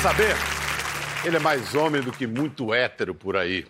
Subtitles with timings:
[0.00, 0.34] saber?
[1.26, 3.66] Ele é mais homem do que muito hétero por aí.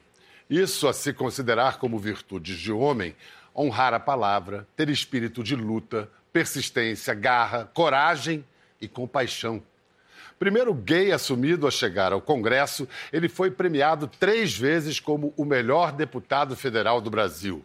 [0.49, 3.17] Isso a se considerar como virtudes de homem,
[3.55, 8.45] honrar a palavra, ter espírito de luta, persistência, garra, coragem
[8.81, 9.61] e compaixão.
[10.39, 15.91] Primeiro gay assumido a chegar ao Congresso, ele foi premiado três vezes como o melhor
[15.91, 17.65] deputado federal do Brasil.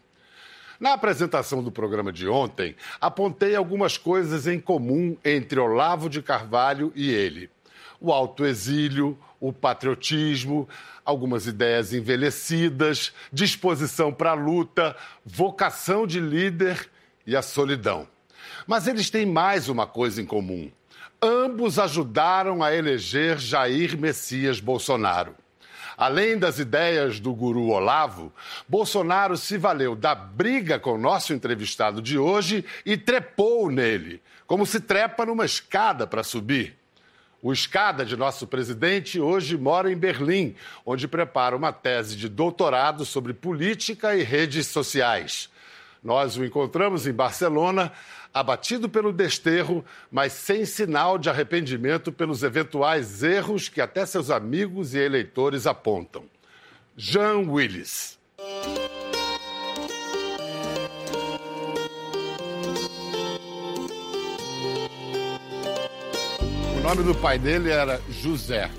[0.80, 6.92] Na apresentação do programa de ontem, apontei algumas coisas em comum entre Olavo de Carvalho
[6.96, 7.50] e ele:
[8.00, 10.68] o autoexílio, o patriotismo,
[11.04, 14.96] algumas ideias envelhecidas, disposição para a luta,
[15.26, 16.90] vocação de líder
[17.26, 18.08] e a solidão.
[18.66, 20.72] Mas eles têm mais uma coisa em comum.
[21.22, 25.36] Ambos ajudaram a eleger Jair Messias Bolsonaro.
[25.98, 28.32] Além das ideias do guru Olavo,
[28.68, 34.66] Bolsonaro se valeu da briga com o nosso entrevistado de hoje e trepou nele, como
[34.66, 36.76] se trepa numa escada para subir.
[37.46, 43.06] O escada de nosso presidente hoje mora em Berlim, onde prepara uma tese de doutorado
[43.06, 45.48] sobre política e redes sociais.
[46.04, 47.92] Nós o encontramos em Barcelona,
[48.34, 54.96] abatido pelo desterro, mas sem sinal de arrependimento pelos eventuais erros que até seus amigos
[54.96, 56.24] e eleitores apontam.
[56.98, 58.18] Jean Willis.
[66.86, 68.70] Nome do pai dele era José.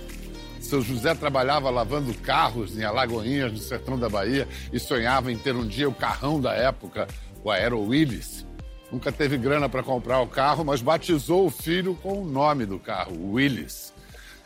[0.61, 5.57] Seu José trabalhava lavando carros em Alagoinhas, no sertão da Bahia, e sonhava em ter
[5.57, 7.09] um dia o carrão da época,
[7.43, 8.47] o Aero Willis.
[8.93, 12.79] Nunca teve grana para comprar o carro, mas batizou o filho com o nome do
[12.79, 13.93] carro, Willis.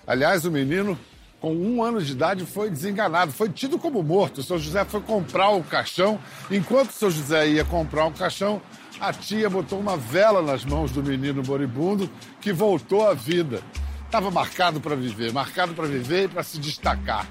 [0.06, 0.98] Aliás, o menino,
[1.38, 4.42] com um ano de idade, foi desenganado, foi tido como morto.
[4.42, 6.19] Seu José foi comprar o caixão.
[6.50, 8.62] Enquanto seu José ia comprar o caixão,
[9.01, 12.09] a tia botou uma vela nas mãos do menino moribundo
[12.41, 13.62] que voltou à vida.
[14.05, 17.27] Estava marcado para viver, marcado para viver e para se destacar.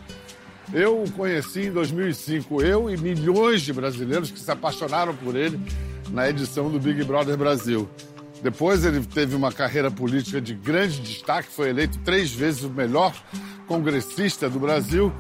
[0.74, 5.60] Eu o conheci em 2005, eu e milhões de brasileiros que se apaixonaram por ele
[6.10, 7.90] na edição do Big Brother Brasil.
[8.42, 13.14] Depois ele teve uma carreira política de grande destaque, foi eleito três vezes o melhor
[13.68, 15.14] congressista do Brasil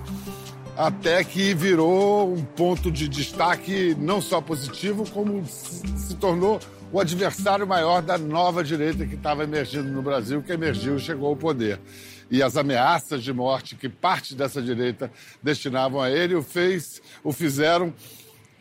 [0.80, 6.58] até que virou um ponto de destaque não só positivo, como se tornou
[6.90, 11.28] o adversário maior da nova direita que estava emergindo no Brasil, que emergiu e chegou
[11.28, 11.82] ao poder.
[12.32, 15.12] E as ameaças de morte que parte dessa direita
[15.44, 17.94] destinavam a ele o, fez, o fizeram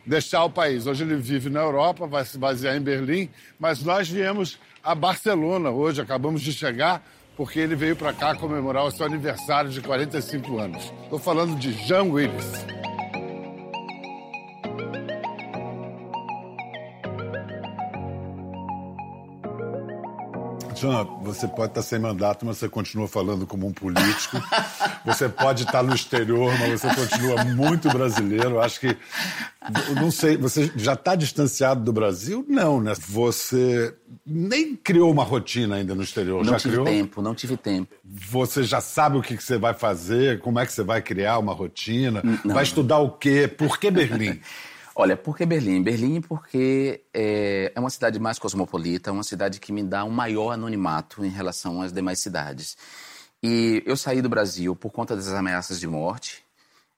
[0.05, 0.87] deixar o país.
[0.87, 5.69] Hoje ele vive na Europa, vai se basear em Berlim, mas nós viemos a Barcelona
[5.69, 7.01] hoje, acabamos de chegar
[7.39, 10.91] porque ele veio para cá comemorar o seu aniversário de 45 anos.
[11.03, 12.65] Estou falando de Jean Willis.
[20.79, 24.37] Jean, você pode estar sem mandato, mas você continua falando como um político.
[25.05, 28.61] Você pode estar no exterior, mas você continua muito brasileiro.
[28.61, 28.97] Acho que.
[29.95, 32.45] Não sei, você já está distanciado do Brasil?
[32.47, 32.93] Não, né?
[33.07, 33.93] Você
[34.25, 36.43] nem criou uma rotina ainda no exterior.
[36.43, 36.85] Não já tive criou?
[36.85, 37.93] tempo, não tive tempo.
[38.03, 41.53] Você já sabe o que você vai fazer, como é que você vai criar uma
[41.53, 42.55] rotina, não.
[42.55, 44.39] vai estudar o quê, por que Berlim?
[44.95, 45.81] Olha, por que Berlim?
[45.81, 50.51] Berlim porque é, é, uma cidade mais cosmopolita, uma cidade que me dá um maior
[50.51, 52.77] anonimato em relação às demais cidades.
[53.41, 56.43] E eu saí do Brasil por conta das ameaças de morte.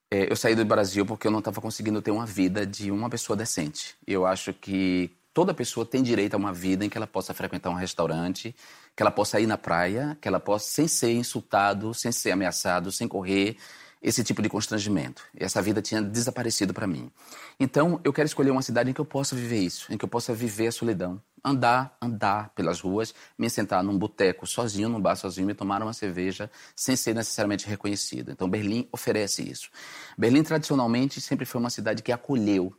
[0.10, 3.10] É, eu saí do Brasil porque eu não estava conseguindo ter uma vida de uma
[3.10, 3.96] pessoa decente.
[4.08, 7.70] Eu acho que toda pessoa tem direito a uma vida em que ela possa frequentar
[7.70, 8.56] um restaurante,
[8.96, 12.92] que ela possa ir na praia, que ela possa, sem ser insultado, sem ser ameaçado,
[12.92, 13.58] sem correr
[14.02, 15.24] esse tipo de constrangimento.
[15.38, 17.12] Essa vida tinha desaparecido para mim.
[17.60, 20.10] Então, eu quero escolher uma cidade em que eu possa viver isso, em que eu
[20.10, 21.22] possa viver a solidão.
[21.44, 25.94] Andar, andar pelas ruas, me sentar num boteco sozinho, num bar sozinho, me tomar uma
[25.94, 28.32] cerveja sem ser necessariamente reconhecido.
[28.32, 29.70] Então, Berlim oferece isso.
[30.18, 32.74] Berlim, tradicionalmente, sempre foi uma cidade que acolheu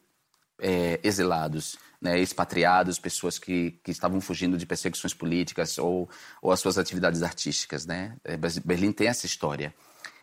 [0.61, 6.09] é, exilados, né, expatriados, pessoas que, que estavam fugindo de perseguições políticas ou,
[6.41, 7.87] ou as suas atividades artísticas.
[7.87, 8.17] Né?
[8.25, 9.73] É, Berlim tem essa história.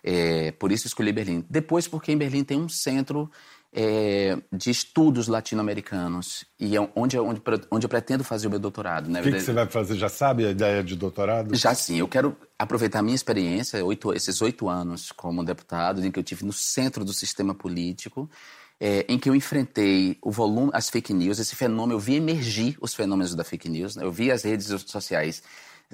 [0.04, 1.46] É, por isso escolhi Berlim.
[1.50, 3.30] Depois, porque em Berlim tem um centro
[3.72, 9.10] é, de estudos latino-americanos e é onde, onde, onde eu pretendo fazer o meu doutorado.
[9.10, 9.20] Né?
[9.20, 9.96] O que, que, você vai fazer?
[9.96, 11.56] Já sabe a ideia de doutorado?
[11.56, 11.98] Já sim.
[11.98, 16.24] Eu quero aproveitar a minha experiência, oito, esses oito anos como deputado, em que eu
[16.24, 18.30] tive no centro do sistema político,
[18.80, 22.78] é, em que eu enfrentei o volume, as fake news, esse fenômeno, eu vi emergir
[22.82, 24.04] os fenômenos da fake news, né?
[24.04, 25.44] eu vi as redes sociais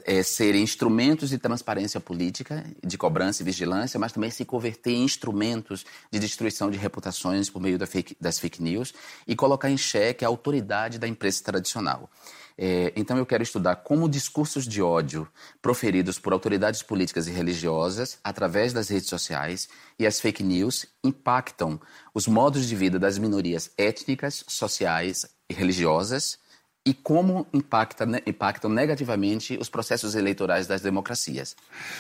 [0.04, 5.04] é, serem instrumentos de transparência política, de cobrança e vigilância, mas também se converter em
[5.04, 8.94] instrumentos de destruição de reputações por meio da fake, das fake news
[9.28, 12.10] e colocar em xeque a autoridade da imprensa tradicional.
[12.58, 15.28] É, então eu quero estudar como discursos de ódio
[15.62, 19.68] proferidos por autoridades políticas e religiosas através das redes sociais
[20.00, 21.80] e as fake news impactam
[22.14, 26.40] os modos de vida das minorias étnicas, sociais e religiosas
[26.86, 31.56] e como impacta, impactam negativamente os processos eleitorais das democracias.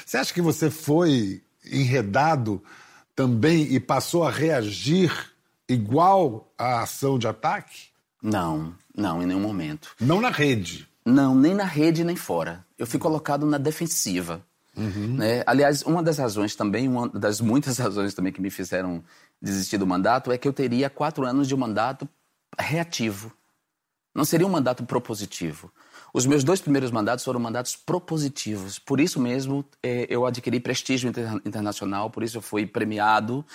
[0.06, 2.64] Você acha que você foi enredado
[3.16, 5.12] também e passou a reagir
[5.68, 7.88] igual à ação de ataque?
[8.22, 9.96] Não, não, em nenhum momento.
[10.00, 10.88] Não na rede?
[11.04, 12.66] Não, nem na rede nem fora.
[12.78, 14.46] Eu fui colocado na defensiva.
[14.76, 15.16] Uhum.
[15.16, 15.44] Né?
[15.46, 19.04] Aliás, uma das razões também, uma das muitas razões também que me fizeram
[19.42, 22.08] desistir do mandato é que eu teria quatro anos de um mandato
[22.60, 23.32] reativo.
[24.16, 25.70] Não seria um mandato propositivo.
[26.14, 28.80] Os meus dois primeiros mandatos foram mandatos propositivos.
[28.80, 31.12] Por isso mesmo, é, eu adquiri prestígio
[31.46, 33.46] internacional, por isso eu fui premiado,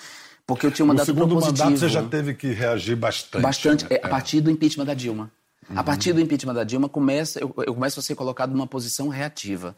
[0.45, 1.63] porque eu tinha um mandato no segundo propositivo.
[1.63, 3.41] mandato você já teve que reagir bastante.
[3.41, 3.95] Bastante, né?
[3.95, 5.31] é, a partir do impeachment da Dilma.
[5.67, 5.79] Uhum.
[5.79, 9.07] A partir do impeachment da Dilma, começa, eu, eu começo a ser colocado numa posição
[9.07, 9.75] reativa.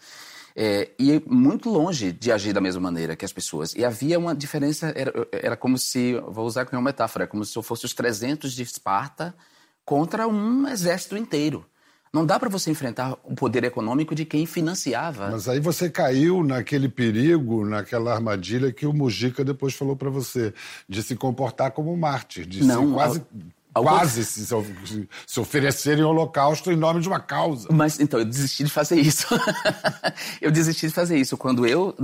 [0.54, 3.74] É, e muito longe de agir da mesma maneira que as pessoas.
[3.76, 7.64] E havia uma diferença, era, era como se, vou usar como metáfora, como se eu
[7.64, 9.34] fosse os 300 de Esparta
[9.86, 11.66] contra um exército inteiro.
[12.14, 15.32] Não dá para você enfrentar o poder econômico de quem financiava.
[15.32, 20.54] Mas aí você caiu naquele perigo, naquela armadilha que o Mujica depois falou para você,
[20.88, 23.22] de se comportar como mártir, de Não, se quase
[23.82, 24.46] quase se,
[25.26, 27.68] se oferecer em holocausto em nome de uma causa.
[27.72, 29.26] Mas então, eu desisti de fazer isso.
[30.40, 31.36] eu desisti de fazer isso.
[31.38, 31.96] Quando eu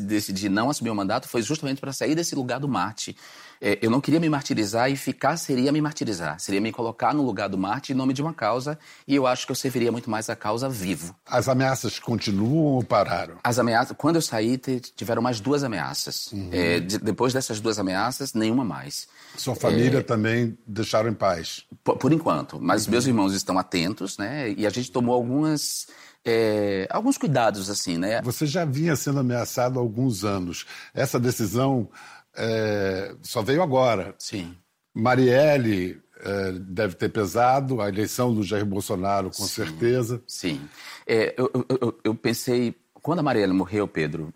[0.00, 3.16] decidi não assumir o mandato, foi justamente para sair desse lugar do Marte.
[3.64, 6.40] É, eu não queria me martirizar e ficar seria me martirizar.
[6.40, 8.76] Seria me colocar no lugar do Marte em nome de uma causa
[9.06, 11.14] e eu acho que eu serviria muito mais a causa vivo.
[11.24, 13.36] As ameaças continuam ou pararam?
[13.44, 14.58] As ameaças, quando eu saí,
[14.96, 16.32] tiveram mais duas ameaças.
[16.32, 16.48] Uhum.
[16.50, 19.06] É, de, depois dessas duas ameaças, nenhuma mais.
[19.36, 21.64] Sua família é, também deixaram em paz?
[21.84, 22.58] Por, por enquanto.
[22.60, 22.90] Mas uhum.
[22.90, 24.50] meus irmãos estão atentos, né?
[24.50, 25.86] E a gente tomou algumas.
[26.24, 28.22] É, alguns cuidados, assim, né?
[28.22, 30.66] Você já vinha sendo ameaçado há alguns anos.
[30.94, 31.88] Essa decisão
[32.34, 34.14] é, só veio agora.
[34.18, 34.56] Sim.
[34.94, 40.22] Marielle é, deve ter pesado, a eleição do Jair Bolsonaro, com sim, certeza.
[40.26, 40.68] Sim.
[41.06, 44.32] É, eu, eu, eu, pensei, quando a Marielle morreu, Pedro,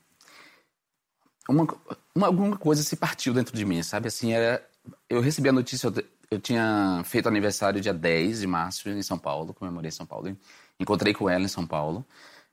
[1.48, 1.66] uma,
[2.14, 4.08] uma, alguma coisa se partiu dentro de mim, sabe?
[4.08, 4.66] Assim, era,
[5.08, 5.94] eu recebi a notícia, eu,
[6.32, 10.37] eu tinha feito aniversário dia 10 de março em São Paulo, comemorei em São Paulo,
[10.81, 12.04] encontrei com ela em São Paulo,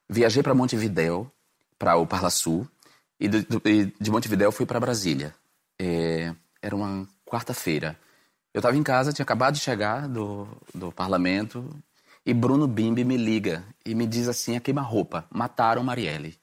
[0.07, 1.31] viajei para Montevidéu,
[1.79, 2.67] para o Parla Sul,
[3.19, 3.45] e de,
[3.99, 5.33] de Montevidéu fui para Brasília.
[5.79, 7.97] É, era uma quarta-feira.
[8.53, 11.67] Eu estava em casa, tinha acabado de chegar do, do parlamento,
[12.25, 16.37] e Bruno Bimbi me liga e me diz assim, a queima-roupa, mataram Marielle.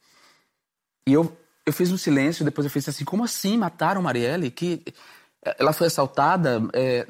[1.06, 4.50] E eu, eu fiz um silêncio, depois eu fiz assim, como assim mataram Marielle?
[4.50, 4.82] Que
[5.58, 7.06] ela foi assaltada, é,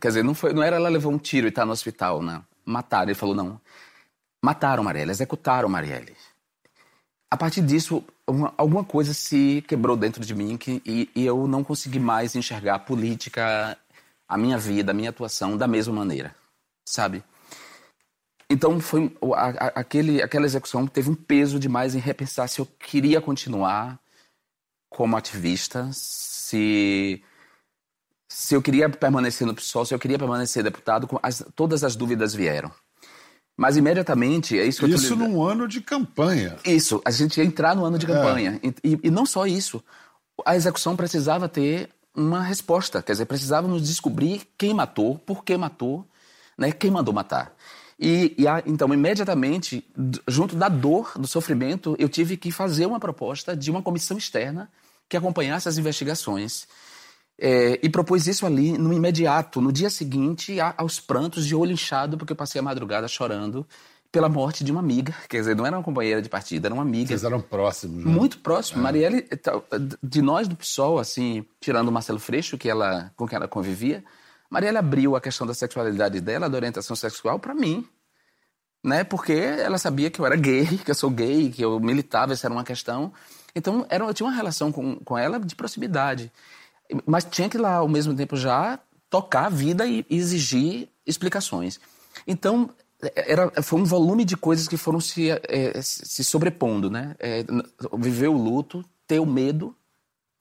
[0.00, 2.44] quer dizer, não, foi, não era ela levou um tiro e está no hospital, não.
[2.64, 3.08] Mataram.
[3.08, 3.60] Ele falou, não,
[4.42, 6.16] mataram Marielle, executaram Marielle
[7.30, 11.46] a partir disso, uma, alguma coisa se quebrou dentro de mim que, e, e, eu
[11.46, 13.76] não consegui mais enxergar a política,
[14.28, 16.34] a minha vida, a minha atuação da mesma maneira,
[16.88, 17.22] sabe?
[18.48, 22.66] Então, foi a, a, aquele, aquela execução teve um peso demais em repensar se eu
[22.66, 23.98] queria continuar
[24.88, 27.22] como ativista, se,
[28.30, 32.34] se eu queria permanecer no PSOL, se eu queria permanecer deputado, as, todas as dúvidas
[32.34, 32.70] vieram.
[33.56, 36.56] Mas imediatamente, é isso que Isso num ano de campanha.
[36.64, 38.08] Isso, a gente ia entrar no ano de é.
[38.08, 38.60] campanha.
[38.62, 38.68] É.
[38.84, 39.82] E, e, não só isso.
[40.44, 43.02] A execução precisava ter uma resposta.
[43.02, 46.06] Quer dizer, precisávamos descobrir quem matou, por que matou,
[46.58, 47.54] né, quem mandou matar.
[47.98, 49.82] E, e a, então, imediatamente,
[50.28, 54.70] junto da dor, do sofrimento, eu tive que fazer uma proposta de uma comissão externa
[55.08, 56.66] que acompanhasse as investigações
[57.38, 61.72] é, e propôs isso ali no imediato, no dia seguinte, a, aos prantos, de olho
[61.72, 63.66] inchado, porque eu passei a madrugada chorando
[64.10, 65.14] pela morte de uma amiga.
[65.28, 67.08] Quer dizer, não era uma companheira de partida, era uma amiga.
[67.08, 68.10] Vocês eram próximos, né?
[68.10, 68.80] Muito próximos.
[68.80, 68.82] É.
[68.82, 69.28] Marielle,
[70.02, 74.02] de nós do PSOL, assim, tirando o Marcelo Freixo, que ela, com quem ela convivia,
[74.48, 77.86] Marielle abriu a questão da sexualidade dela, da orientação sexual, para mim.
[78.82, 79.04] Né?
[79.04, 82.46] Porque ela sabia que eu era gay, que eu sou gay, que eu militava, essa
[82.46, 83.12] era uma questão.
[83.54, 86.32] Então, era, eu tinha uma relação com, com ela de proximidade.
[87.04, 88.78] Mas tinha que lá, ao mesmo tempo, já
[89.08, 91.80] tocar a vida e exigir explicações.
[92.26, 92.70] Então,
[93.14, 97.14] era, foi um volume de coisas que foram se, é, se sobrepondo, né?
[97.18, 97.44] É,
[97.98, 99.74] viver o luto, ter o medo,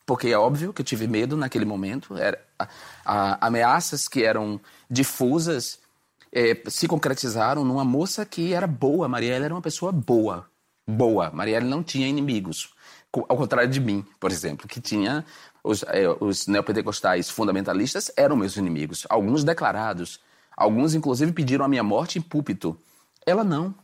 [0.06, 2.16] porque é óbvio que eu tive medo naquele momento.
[2.18, 2.68] Era, a,
[3.06, 4.60] a, ameaças que eram
[4.90, 5.80] difusas
[6.32, 9.08] é, se concretizaram numa moça que era boa.
[9.08, 10.48] Marielle era uma pessoa boa.
[10.88, 11.32] Boa.
[11.32, 12.75] Marielle não tinha inimigos.
[13.28, 15.24] Ao contrário de mim, por exemplo, que tinha
[15.64, 20.20] os, é, os neopentecostais fundamentalistas eram meus inimigos, alguns declarados.
[20.56, 22.78] Alguns, inclusive, pediram a minha morte em púlpito.
[23.26, 23.76] Ela não.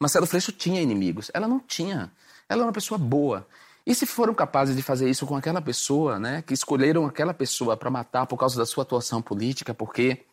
[0.00, 1.30] Marcelo Freixo tinha inimigos.
[1.34, 2.10] Ela não tinha.
[2.48, 3.46] Ela era uma pessoa boa.
[3.86, 7.76] E se foram capazes de fazer isso com aquela pessoa, né, que escolheram aquela pessoa
[7.76, 10.24] para matar por causa da sua atuação política, porque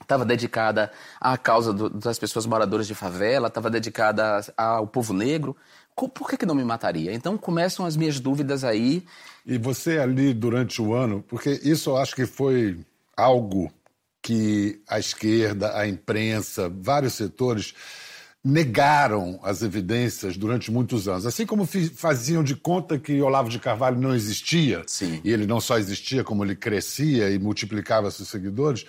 [0.00, 5.56] estava dedicada à causa do, das pessoas moradoras de favela, estava dedicada ao povo negro,
[5.94, 7.12] por que, que não me mataria?
[7.12, 9.04] Então começam as minhas dúvidas aí.
[9.44, 12.78] E você ali durante o ano, porque isso eu acho que foi
[13.16, 13.70] algo
[14.22, 17.74] que a esquerda, a imprensa, vários setores
[18.42, 21.26] negaram as evidências durante muitos anos.
[21.26, 25.20] Assim como faziam de conta que Olavo de Carvalho não existia, Sim.
[25.22, 28.86] e ele não só existia, como ele crescia e multiplicava seus seguidores,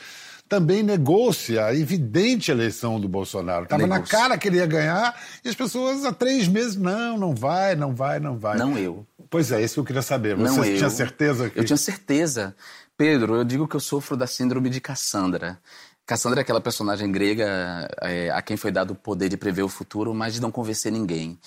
[0.52, 3.64] também negou-se a evidente eleição do Bolsonaro.
[3.64, 7.34] Estava na cara que ele ia ganhar e as pessoas há três meses, não, não
[7.34, 8.58] vai, não vai, não vai.
[8.58, 9.08] Não eu.
[9.30, 10.36] Pois é, isso que eu queria saber.
[10.36, 10.90] Você não tinha eu.
[10.90, 11.58] certeza que...
[11.58, 12.54] Eu tinha certeza.
[12.98, 15.58] Pedro, eu digo que eu sofro da síndrome de Cassandra.
[16.06, 19.70] Cassandra é aquela personagem grega é, a quem foi dado o poder de prever o
[19.70, 21.40] futuro, mas de não convencer ninguém.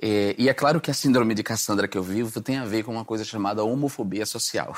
[0.00, 2.84] É, e é claro que a síndrome de Cassandra que eu vivo tem a ver
[2.84, 4.72] com uma coisa chamada homofobia social.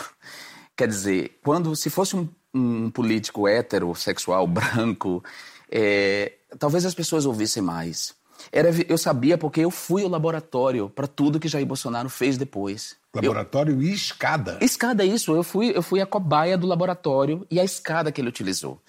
[0.75, 5.23] Quer dizer, quando se fosse um um político heterossexual branco,
[5.71, 8.17] é, talvez as pessoas ouvissem mais.
[8.53, 12.97] Era, eu sabia porque eu fui o laboratório para tudo que Jair Bolsonaro fez depois.
[13.15, 14.59] Laboratório eu, e escada.
[14.61, 15.35] Escada, isso.
[15.35, 18.81] Eu fui, eu fui a cobaia do laboratório e a escada que ele utilizou.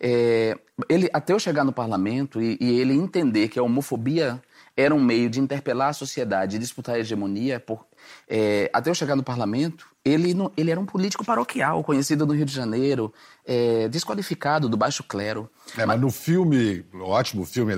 [0.00, 0.56] É,
[0.88, 4.42] ele, até eu chegar no parlamento e, e, ele entender que a homofobia
[4.76, 7.86] era um meio de interpelar a sociedade e disputar a hegemonia, por,
[8.28, 12.44] é, até eu chegar no parlamento, ele, ele era um político paroquial, conhecido no Rio
[12.44, 13.12] de Janeiro,
[13.44, 15.50] é, desqualificado do baixo clero.
[15.76, 17.72] É, mas no filme, ótimo filme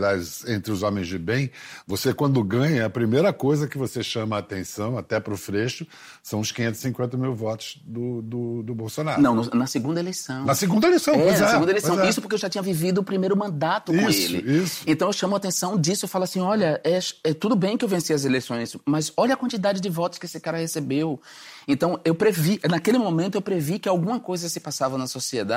[0.49, 1.51] Entre os Homens de Bem,
[1.87, 5.87] você quando ganha, a primeira coisa que você chama a atenção, até para o Freixo,
[6.23, 9.21] são os 550 mil votos do, do, do Bolsonaro.
[9.21, 10.45] Não, no, na segunda eleição.
[10.45, 11.51] Na segunda eleição, é, pois na é.
[11.51, 12.01] segunda eleição.
[12.01, 12.09] É.
[12.09, 14.59] Isso porque eu já tinha vivido o primeiro mandato isso, com ele.
[14.63, 14.83] Isso.
[14.87, 17.85] Então eu chamo a atenção disso, eu falo assim, olha, é, é tudo bem que
[17.85, 21.21] eu venci as eleições, mas olha a quantidade de votos que esse cara recebeu.
[21.67, 25.54] Então, eu previ, naquele momento eu previ que alguma coisa se passava na sociedade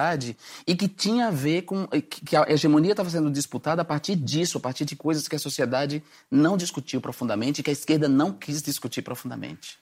[0.65, 4.57] e que tinha a ver com que a hegemonia estava sendo disputada a partir disso,
[4.57, 8.61] a partir de coisas que a sociedade não discutiu profundamente que a esquerda não quis
[8.61, 9.77] discutir profundamente.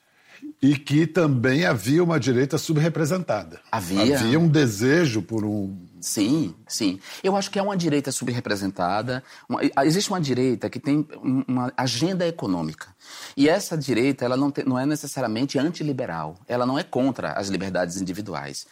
[0.60, 3.60] E que também havia uma direita subrepresentada.
[3.70, 4.18] Havia.
[4.18, 5.76] Havia um desejo por um.
[6.00, 7.00] Sim, sim.
[7.22, 9.22] Eu acho que é uma direita subrepresentada.
[9.48, 12.88] Uma, existe uma direita que tem uma agenda econômica.
[13.36, 16.36] E essa direita ela não, tem, não é necessariamente antiliberal.
[16.46, 18.66] Ela não é contra as liberdades individuais.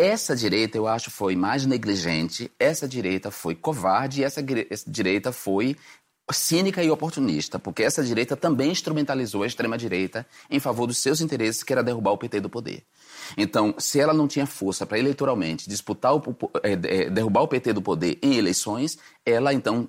[0.00, 4.40] Essa direita, eu acho, foi mais negligente, essa direita foi covarde essa,
[4.70, 5.76] essa direita foi
[6.30, 11.64] cínica e oportunista, porque essa direita também instrumentalizou a extrema-direita em favor dos seus interesses,
[11.64, 12.84] que era derrubar o PT do poder.
[13.36, 16.22] Então, se ela não tinha força para eleitoralmente disputar o,
[16.62, 16.76] é,
[17.10, 19.88] derrubar o PT do poder em eleições, ela então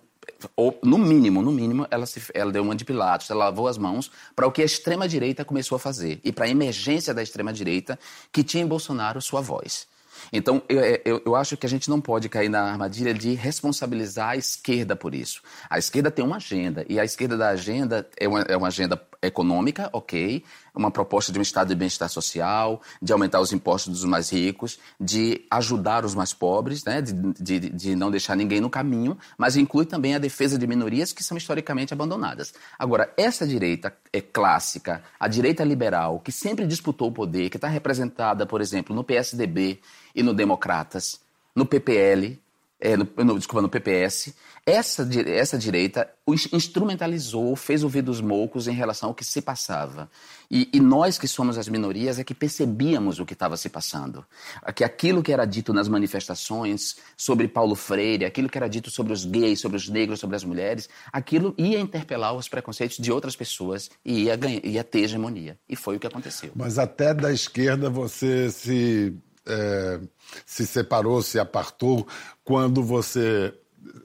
[0.56, 3.78] ou, no mínimo, no mínimo, ela, se, ela deu uma de Pilatos, ela lavou as
[3.78, 8.00] mãos para o que a extrema-direita começou a fazer e para a emergência da extrema-direita
[8.32, 9.88] que tinha em Bolsonaro sua voz.
[10.32, 14.30] Então, eu, eu, eu, acho que a gente não pode cair na armadilha de responsabilizar
[14.30, 15.42] a esquerda por isso.
[15.70, 19.02] A esquerda tem uma agenda, e a esquerda da agenda é uma, é uma agenda
[19.22, 20.44] econômica, ok,
[20.80, 24.80] uma proposta de um estado de bem-estar social, de aumentar os impostos dos mais ricos,
[25.00, 29.58] de ajudar os mais pobres, né, de, de, de não deixar ninguém no caminho, mas
[29.58, 32.54] inclui também a defesa de minorias que são historicamente abandonadas.
[32.78, 37.68] Agora, essa direita é clássica, a direita liberal, que sempre disputou o poder, que está
[37.68, 39.80] representada, por exemplo, no PSDB
[40.16, 41.20] e no Democratas,
[41.54, 42.40] no PPL,
[42.80, 44.34] é, no, no, desculpa, no PPS,
[44.66, 46.10] essa, essa direita
[46.54, 50.10] instrumentalizou, fez ouvir dos moucos em relação ao que se passava.
[50.50, 54.26] E, e nós que somos as minorias é que percebíamos o que estava se passando.
[54.74, 59.12] Que aquilo que era dito nas manifestações sobre Paulo Freire, aquilo que era dito sobre
[59.12, 63.36] os gays, sobre os negros, sobre as mulheres, aquilo ia interpelar os preconceitos de outras
[63.36, 65.58] pessoas e ia, ganhar, ia ter hegemonia.
[65.68, 66.52] E foi o que aconteceu.
[66.56, 69.14] Mas até da esquerda você se
[69.50, 70.00] é,
[70.46, 72.08] se separou, se apartou,
[72.44, 73.54] quando você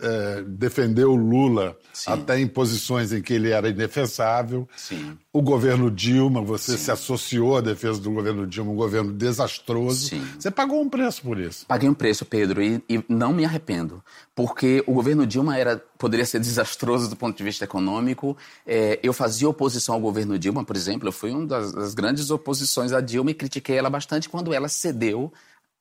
[0.01, 2.11] é, defendeu Lula Sim.
[2.11, 4.69] até em posições em que ele era indefensável.
[4.77, 5.17] Sim.
[5.33, 6.79] O governo Dilma, você Sim.
[6.79, 10.11] se associou à defesa do governo Dilma, um governo desastroso.
[10.39, 11.67] Você pagou um preço por isso.
[11.67, 14.03] Paguei um preço, Pedro, e, e, não me arrependo,
[14.35, 18.37] porque o governo Dilma era poderia ser desastroso do ponto de vista econômico.
[18.67, 22.31] É, eu fazia oposição ao governo Dilma, por exemplo, eu fui uma das, das grandes
[22.31, 25.33] oposições à Dilma e critiquei ela bastante quando ela cedeu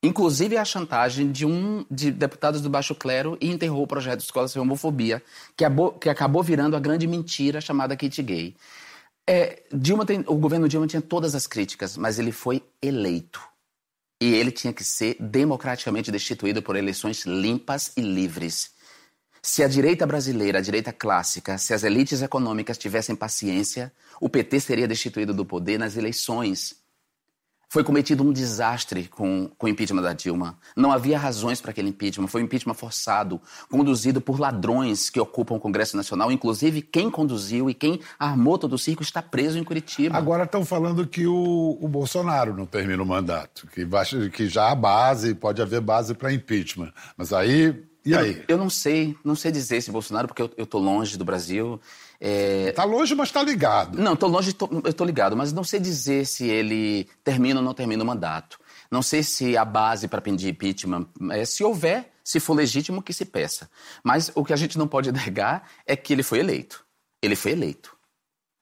[0.03, 4.25] inclusive a chantagem de um de deputados do baixo clero e enterrou o projeto de
[4.25, 5.23] escola sem homofobia,
[5.55, 8.55] que, abou, que acabou virando a grande mentira chamada kit gay.
[9.25, 13.41] É, Dilma tem, o governo Dilma tinha todas as críticas, mas ele foi eleito.
[14.21, 18.71] E ele tinha que ser democraticamente destituído por eleições limpas e livres.
[19.41, 24.59] Se a direita brasileira, a direita clássica, se as elites econômicas tivessem paciência, o PT
[24.61, 26.82] seria destituído do poder nas eleições.
[27.73, 30.55] Foi cometido um desastre com, com o impeachment da Dilma.
[30.75, 32.27] Não havia razões para aquele impeachment.
[32.27, 36.31] Foi um impeachment forçado, conduzido por ladrões que ocupam o Congresso Nacional.
[36.31, 40.15] Inclusive, quem conduziu e quem armou todo o circo está preso em Curitiba.
[40.15, 44.69] Agora estão falando que o, o Bolsonaro não termina o mandato, que, vai, que já
[44.69, 46.93] há base, pode haver base para impeachment.
[47.17, 47.75] Mas aí
[48.05, 48.35] e aí?
[48.35, 51.79] Eu, eu, não sei, não sei dizer se Bolsonaro, porque eu, estou longe do Brasil.
[52.19, 52.85] Está é...
[52.85, 53.97] longe, mas está ligado.
[53.97, 57.65] Não, estou longe, tô, eu estou ligado, mas não sei dizer se ele termina ou
[57.65, 58.59] não termina o mandato.
[58.89, 63.13] Não sei se a base para pedir impeachment, é, se houver, se for legítimo, que
[63.13, 63.69] se peça.
[64.03, 66.85] Mas o que a gente não pode negar é que ele foi eleito.
[67.21, 67.97] Ele foi eleito.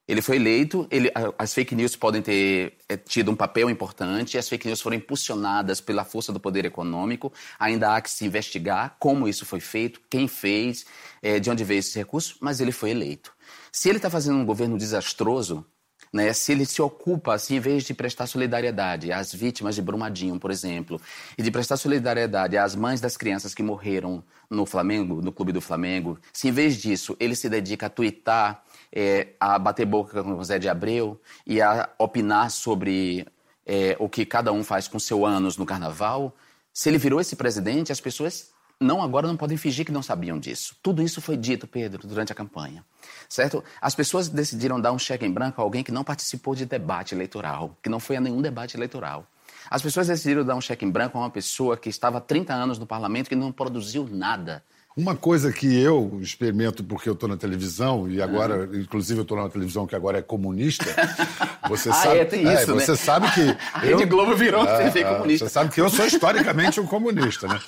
[0.08, 4.50] Ele foi eleito, ele, as fake news podem ter é, tido um papel importante, as
[4.50, 7.32] fake news foram impulsionadas pela força do poder econômico.
[7.58, 10.86] Ainda há que se investigar como isso foi feito, quem fez,
[11.22, 13.32] é, de onde veio esse recurso, mas ele foi eleito.
[13.72, 15.66] Se ele está fazendo um governo desastroso,
[16.12, 20.38] né, se ele se ocupa, assim, em vez de prestar solidariedade às vítimas de Brumadinho,
[20.38, 21.00] por exemplo,
[21.38, 25.62] e de prestar solidariedade às mães das crianças que morreram no Flamengo, no clube do
[25.62, 28.62] Flamengo, se em vez disso ele se dedica a twittar
[28.92, 33.26] é, a bater boca com o Zé de Abreu e a opinar sobre
[33.66, 36.36] é, o que cada um faz com seu anos no carnaval,
[36.74, 38.52] se ele virou esse presidente, as pessoas
[38.82, 40.76] não agora não podem fingir que não sabiam disso.
[40.82, 42.84] Tudo isso foi dito, Pedro, durante a campanha.
[43.30, 43.64] Certo?
[43.80, 47.14] As pessoas decidiram dar um cheque em branco a alguém que não participou de debate
[47.14, 49.28] eleitoral, que não foi a nenhum debate eleitoral.
[49.70, 52.54] As pessoas decidiram dar um cheque em branco a uma pessoa que estava há 30
[52.54, 54.64] anos no parlamento que não produziu nada
[54.96, 58.82] uma coisa que eu experimento porque eu estou na televisão, e agora, uhum.
[58.82, 60.86] inclusive, eu estou na televisão que agora é comunista.
[61.70, 62.86] Você ah, sabe, é, tem isso, é, né?
[62.86, 63.42] Você sabe que.
[63.74, 65.46] A eu, Rede Globo virou é, TV comunista.
[65.46, 67.60] Você sabe que eu sou historicamente um comunista, né?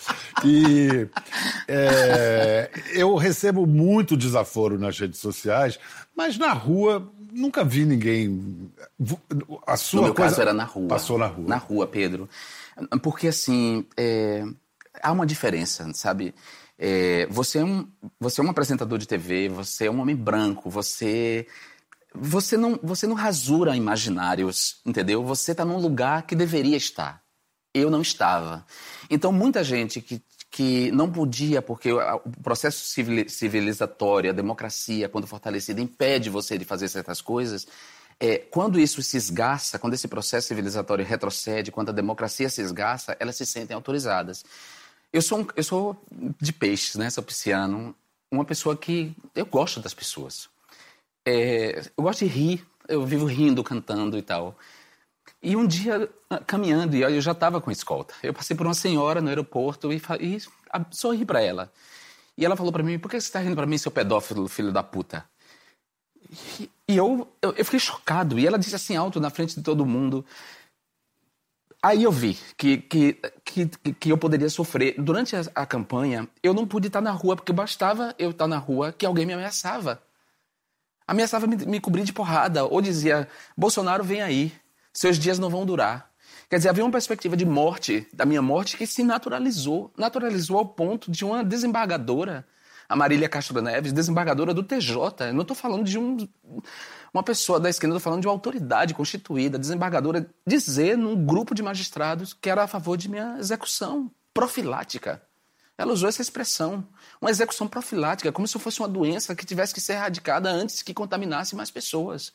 [0.43, 1.07] E
[1.67, 5.79] é, eu recebo muito desaforo nas redes sociais,
[6.15, 8.69] mas na rua nunca vi ninguém.
[9.65, 10.87] A sua no meu coisa caso era na rua.
[10.89, 11.47] Passou na rua.
[11.47, 12.27] Na rua, Pedro.
[13.01, 13.85] Porque assim.
[13.95, 14.43] É,
[15.01, 16.33] há uma diferença, sabe?
[16.77, 17.87] É, você, é um,
[18.19, 21.47] você é um apresentador de TV, você é um homem branco, você
[22.15, 25.23] você não, você não rasura imaginários, entendeu?
[25.23, 27.23] Você está num lugar que deveria estar.
[27.73, 28.65] Eu não estava.
[29.09, 32.85] Então, muita gente que, que não podia, porque o processo
[33.27, 37.65] civilizatório, a democracia, quando fortalecida, impede você de fazer certas coisas.
[38.19, 43.17] É, quando isso se esgaça, quando esse processo civilizatório retrocede, quando a democracia se esgaça,
[43.19, 44.45] elas se sentem autorizadas.
[45.13, 46.03] Eu sou, um, eu sou
[46.41, 47.09] de peixes, né?
[47.09, 47.95] Sou pisciano.
[48.31, 49.15] Uma pessoa que...
[49.35, 50.49] Eu gosto das pessoas.
[51.23, 52.65] É, eu gosto de rir.
[52.87, 54.57] Eu vivo rindo, cantando e tal.
[55.41, 58.13] E um dia, ah, caminhando, e eu já estava com escolta.
[58.23, 60.37] Eu passei por uma senhora no aeroporto e, e
[60.91, 61.71] sorri para ela.
[62.37, 64.71] E ela falou para mim, por que você está rindo para mim, seu pedófilo, filho
[64.71, 65.23] da puta?
[66.59, 68.39] E, eu, eu, eu, fiquei chocado.
[68.39, 70.25] E ela disse assim alto, na frente de todo mundo,
[71.85, 74.95] Aí eu vi que, que, que, que eu poderia sofrer.
[74.97, 78.57] Durante a, a, campanha, eu não pude estar na rua, porque bastava eu estar na
[78.57, 80.01] rua que alguém me ameaçava.
[81.05, 84.53] Ameaçava me, me cobrir de porrada, ou dizia: Bolsonaro vem aí,
[84.93, 86.09] seus dias não vão durar.
[86.49, 89.91] Quer dizer, havia uma perspectiva de morte, da minha morte, que se naturalizou.
[89.97, 92.47] Naturalizou ao ponto de uma desembargadora,
[92.87, 95.27] a Marília Castro Neves, desembargadora do TJ.
[95.27, 96.17] Eu não estou falando de um
[97.13, 102.33] uma pessoa da esquerda, falando de uma autoridade constituída, desembargadora, dizer num grupo de magistrados
[102.33, 105.21] que era a favor de minha execução profilática.
[105.77, 106.87] Ela usou essa expressão,
[107.21, 110.93] uma execução profilática, como se fosse uma doença que tivesse que ser erradicada antes que
[110.93, 112.33] contaminasse mais pessoas.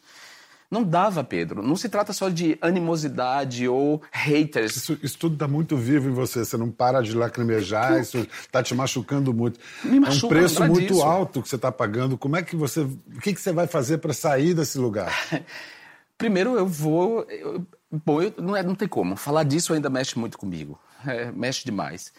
[0.71, 1.63] Não dava, Pedro.
[1.63, 4.77] Não se trata só de animosidade ou haters.
[4.77, 6.45] Isso, isso tudo está muito vivo em você.
[6.45, 9.59] Você não para de lacrimejar, isso está te machucando muito.
[9.83, 11.03] Me machuca, é um preço muito disso.
[11.03, 12.19] alto que você está pagando.
[12.19, 12.83] Como é que você.
[12.83, 15.11] O que, que você vai fazer para sair desse lugar?
[16.19, 17.23] Primeiro, eu vou.
[17.31, 19.17] Eu, bom, eu, não, é, não tem como.
[19.17, 20.79] Falar disso ainda mexe muito comigo.
[21.07, 22.13] É, mexe demais.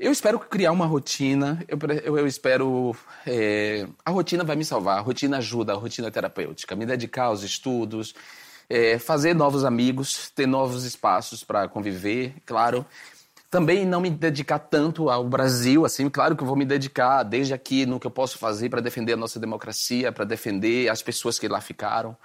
[0.00, 2.96] Eu espero criar uma rotina, eu, eu, eu espero.
[3.26, 6.74] É, a rotina vai me salvar, a rotina ajuda, a rotina terapêutica.
[6.74, 8.14] Me dedicar aos estudos,
[8.66, 12.86] é, fazer novos amigos, ter novos espaços para conviver, claro.
[13.50, 17.52] Também não me dedicar tanto ao Brasil, assim, claro que eu vou me dedicar desde
[17.52, 21.38] aqui no que eu posso fazer para defender a nossa democracia, para defender as pessoas
[21.38, 22.16] que lá ficaram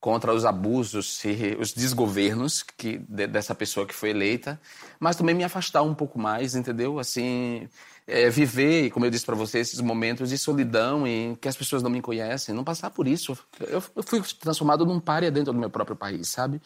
[0.00, 4.58] contra os abusos e os desgovernos que, dessa pessoa que foi eleita,
[4.98, 6.98] mas também me afastar um pouco mais, entendeu?
[6.98, 7.68] Assim,
[8.06, 11.82] é, viver, como eu disse para você, esses momentos de solidão em que as pessoas
[11.82, 13.38] não me conhecem, não passar por isso.
[13.60, 16.62] Eu, fui transformado num párea dentro do meu próprio país, sabe?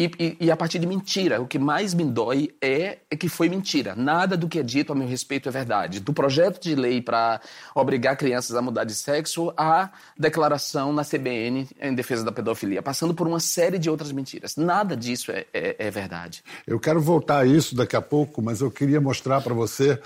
[0.00, 1.42] E, e, e, a partir de mentira.
[1.42, 3.94] O que mais me dói é, é, que foi mentira.
[3.94, 6.00] Nada do que é dito a meu respeito é verdade.
[6.00, 7.38] Do projeto de lei para
[7.74, 13.12] obrigar crianças a mudar de sexo à declaração na CBN em defesa da pedofilia, passando
[13.12, 14.56] por uma série de outras mentiras.
[14.56, 16.42] Nada disso é, é, é verdade.
[16.66, 20.00] Eu quero voltar a isso daqui a pouco, mas eu queria mostrar para você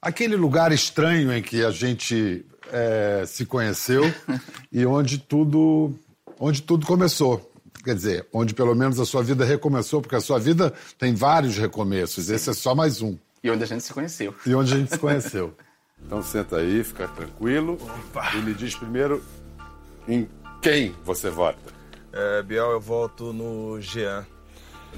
[0.00, 4.04] aquele lugar estranho em que a gente é, se conheceu
[4.70, 5.92] e onde tudo,
[6.38, 7.50] onde tudo começou.
[7.84, 11.58] Quer dizer, onde pelo menos a sua vida recomeçou, porque a sua vida tem vários
[11.58, 13.18] recomeços, esse é só mais um.
[13.42, 14.34] E onde a gente se conheceu.
[14.46, 15.54] E onde a gente se conheceu.
[16.02, 18.32] Então senta aí, fica tranquilo Opa.
[18.34, 19.22] e me diz primeiro
[20.08, 20.26] em
[20.62, 21.58] quem você vota.
[22.10, 24.26] É, Biel, eu voto no Jean.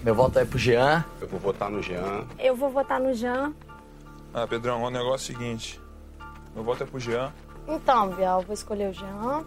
[0.04, 1.04] Meu voto é pro Jean.
[1.20, 2.24] Eu vou votar no Jean.
[2.38, 3.52] Eu vou votar no Jean.
[4.32, 5.80] Ah, Pedrão, o negócio é o seguinte.
[6.54, 7.32] Meu voto é pro Jean.
[7.66, 9.44] Então, Biel, vou escolher o Jean.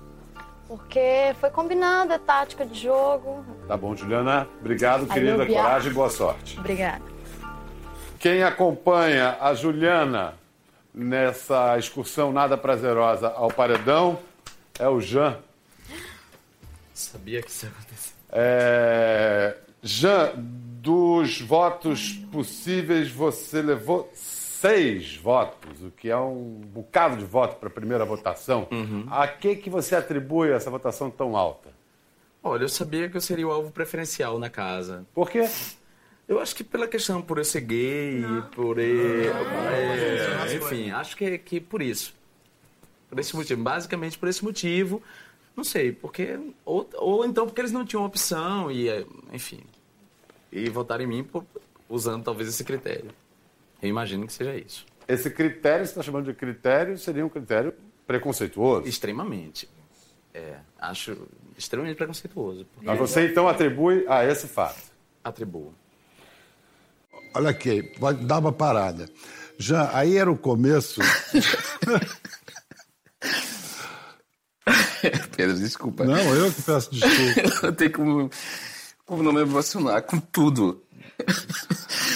[0.69, 3.43] Porque foi combinado, é tática de jogo.
[3.67, 4.47] Tá bom, Juliana.
[4.60, 5.43] Obrigado, Aí querida.
[5.43, 6.60] Coragem e boa sorte.
[6.60, 7.03] Obrigada.
[8.19, 10.36] Quem acompanha a Juliana
[10.93, 14.19] nessa excursão nada prazerosa ao paredão
[14.77, 15.39] é o Jean.
[16.93, 18.13] Sabia que isso ia acontecer.
[18.32, 19.58] É...
[19.82, 24.08] Jean, dos votos possíveis, você levou
[24.60, 28.67] seis votos, o que é um bocado de voto para a primeira votação.
[28.69, 29.06] Uhum.
[29.10, 31.69] A que, que você atribui essa votação tão alta?
[32.43, 35.06] Olha, eu sabia que eu seria o alvo preferencial na casa.
[35.13, 35.50] Por quê?
[36.28, 38.41] Eu acho que pela questão por eu ser gay, não.
[38.50, 42.13] por eu, é, enfim, acho que, que por isso.
[43.10, 45.02] Por esse motivo, basicamente por esse motivo,
[45.56, 48.89] não sei, porque ou, ou então porque eles não tinham opção e,
[49.32, 49.62] enfim,
[50.52, 51.45] e votaram em mim por,
[51.89, 53.12] usando talvez esse critério.
[53.82, 54.86] Eu imagino que seja isso.
[55.08, 57.74] Esse critério, você está chamando de critério, seria um critério
[58.06, 58.88] preconceituoso?
[58.88, 59.70] Extremamente.
[60.34, 62.65] É, acho extremamente preconceituoso.
[62.82, 64.92] Mas você então atribui a esse fato?
[65.24, 65.74] Atribuo.
[67.34, 69.10] Olha aqui, pode dar uma parada.
[69.58, 71.02] Já aí era o começo.
[75.36, 76.06] Pedro, desculpa.
[76.06, 77.65] Não, eu que peço desculpa.
[77.68, 78.30] eu tenho como,
[79.06, 80.84] como não me emocionar com tudo.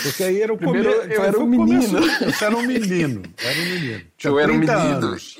[0.04, 1.12] Porque aí era o Primeiro, começo.
[1.14, 2.02] Eu era um menino.
[2.02, 3.24] Você era um menino.
[3.38, 4.06] Era um menino.
[4.18, 4.78] Tinha eu era um menino.
[4.78, 5.38] Anos.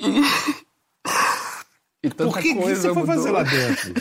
[2.02, 3.94] E Por que, que você foi fazer lá dentro?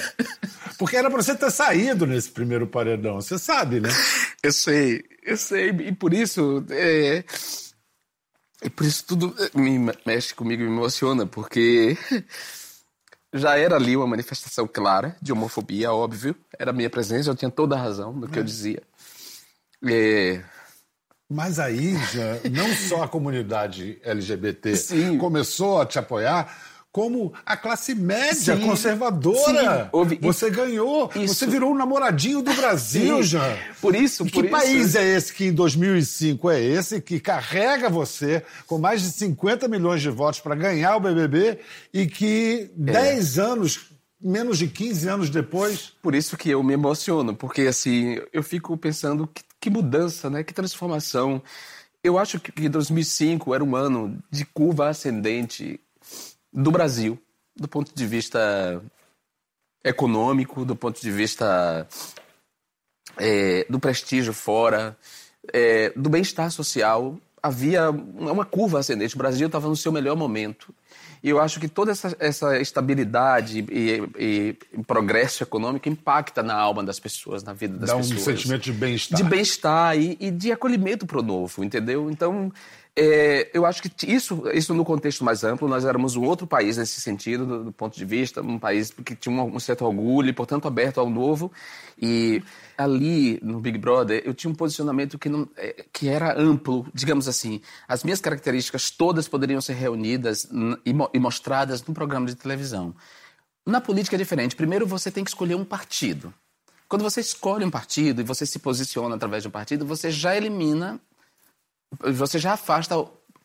[0.77, 3.21] Porque era para você ter saído nesse primeiro paredão.
[3.21, 3.89] Você sabe, né?
[4.41, 5.69] Eu sei, eu sei.
[5.69, 6.65] E por isso.
[6.69, 7.23] É...
[8.61, 11.97] E por isso tudo me mexe comigo, me emociona, porque
[13.33, 16.35] já era ali uma manifestação clara de homofobia, óbvio.
[16.57, 18.41] Era a minha presença, eu tinha toda a razão no que é.
[18.41, 18.83] eu dizia.
[19.85, 20.43] É...
[21.33, 25.17] Mas aí já não só a comunidade LGBT Sim.
[25.17, 26.55] começou a te apoiar,
[26.91, 28.67] como a classe média Sim.
[28.67, 29.89] conservadora.
[29.91, 30.19] Houve...
[30.21, 31.33] Você ganhou, isso.
[31.33, 33.23] você virou um namoradinho do Brasil, Sim.
[33.23, 33.57] já.
[33.81, 34.57] Por isso, e por que isso...
[34.57, 39.67] país é esse que em 2005 é esse que carrega você com mais de 50
[39.67, 41.57] milhões de votos para ganhar o BBB
[41.91, 42.91] e que é.
[42.91, 45.93] 10 anos menos de 15 anos depois.
[46.01, 50.43] Por isso que eu me emociono, porque assim, eu fico pensando que que mudança, né?
[50.43, 51.41] Que transformação.
[52.03, 55.79] Eu acho que 2005 era um ano de curva ascendente
[56.51, 57.17] do Brasil,
[57.55, 58.83] do ponto de vista
[59.81, 61.87] econômico, do ponto de vista
[63.17, 64.97] é, do prestígio fora,
[65.53, 67.17] é, do bem-estar social.
[67.41, 69.15] Havia uma curva ascendente.
[69.15, 70.75] O Brasil estava no seu melhor momento.
[71.23, 76.53] E eu acho que toda essa, essa estabilidade e, e, e, progresso econômico impacta na
[76.53, 78.25] alma das pessoas, na vida das Dá pessoas.
[78.25, 79.17] Dá um sentimento de bem-estar.
[79.17, 82.11] De bem-estar e, e, de acolhimento para o novo, entendeu?
[82.11, 82.51] Então,
[82.95, 86.77] é, eu acho que isso, isso no contexto mais amplo, nós éramos um outro país
[86.77, 90.29] nesse sentido, do, do ponto de vista, um país que tinha um, um certo orgulho
[90.29, 91.51] e, portanto, aberto ao novo.
[91.99, 92.43] E
[92.77, 97.27] ali no Big Brother eu tinha um posicionamento que, não, é, que era amplo, digamos
[97.27, 97.61] assim.
[97.87, 100.47] As minhas características todas poderiam ser reunidas
[100.85, 102.93] e, e mostradas num programa de televisão.
[103.65, 104.55] Na política é diferente.
[104.55, 106.31] Primeiro você tem que escolher um partido.
[106.87, 110.37] Quando você escolhe um partido e você se posiciona através de um partido, você já
[110.37, 111.01] elimina
[111.99, 112.95] você já afasta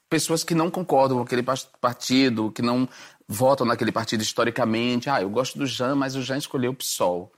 [0.09, 1.45] pessoas que não concordam com aquele
[1.81, 2.89] partido, que não
[3.27, 5.11] votam naquele partido historicamente.
[5.11, 7.33] Ah, eu gosto do Jean, mas o Jean escolheu o PSOL.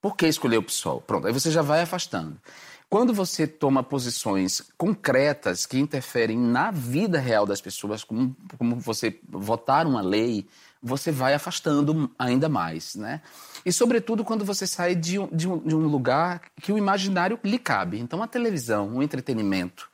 [0.00, 1.00] Por que escolheu o PSOL?
[1.00, 2.40] Pronto, aí você já vai afastando.
[2.88, 9.20] Quando você toma posições concretas que interferem na vida real das pessoas, como, como você
[9.28, 10.48] votar uma lei,
[10.82, 13.20] você vai afastando ainda mais, né?
[13.64, 17.38] E, sobretudo, quando você sai de um, de um, de um lugar que o imaginário
[17.44, 17.98] lhe cabe.
[17.98, 19.89] Então, a televisão, o entretenimento,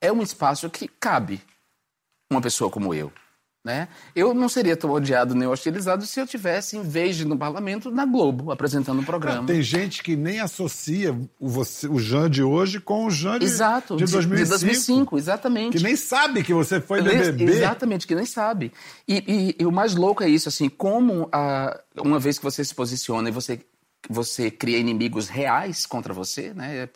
[0.00, 1.40] é um espaço que cabe
[2.30, 3.12] uma pessoa como eu.
[3.66, 3.88] Né?
[4.14, 7.90] Eu não seria tão odiado nem hostilizado se eu tivesse, em vez de no parlamento,
[7.90, 9.44] na Globo, apresentando um programa.
[9.44, 13.44] Tem gente que nem associa o, você, o Jean de hoje com o Jean de,
[13.44, 15.18] Exato, de, 2005, de 2005.
[15.18, 15.78] exatamente.
[15.78, 17.42] Que nem sabe que você foi BBB.
[17.42, 18.72] Exatamente, que nem sabe.
[19.08, 22.64] E, e, e o mais louco é isso, assim, como a, uma vez que você
[22.64, 23.58] se posiciona e você
[24.08, 26.88] você cria inimigos reais contra você, né?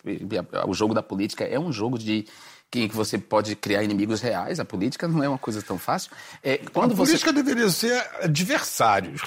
[0.69, 2.25] O jogo da política é um jogo de
[2.71, 4.61] que você pode criar inimigos reais.
[4.61, 6.11] A política não é uma coisa tão fácil.
[6.43, 7.13] É, quando a você...
[7.13, 9.23] política deveria ser adversários.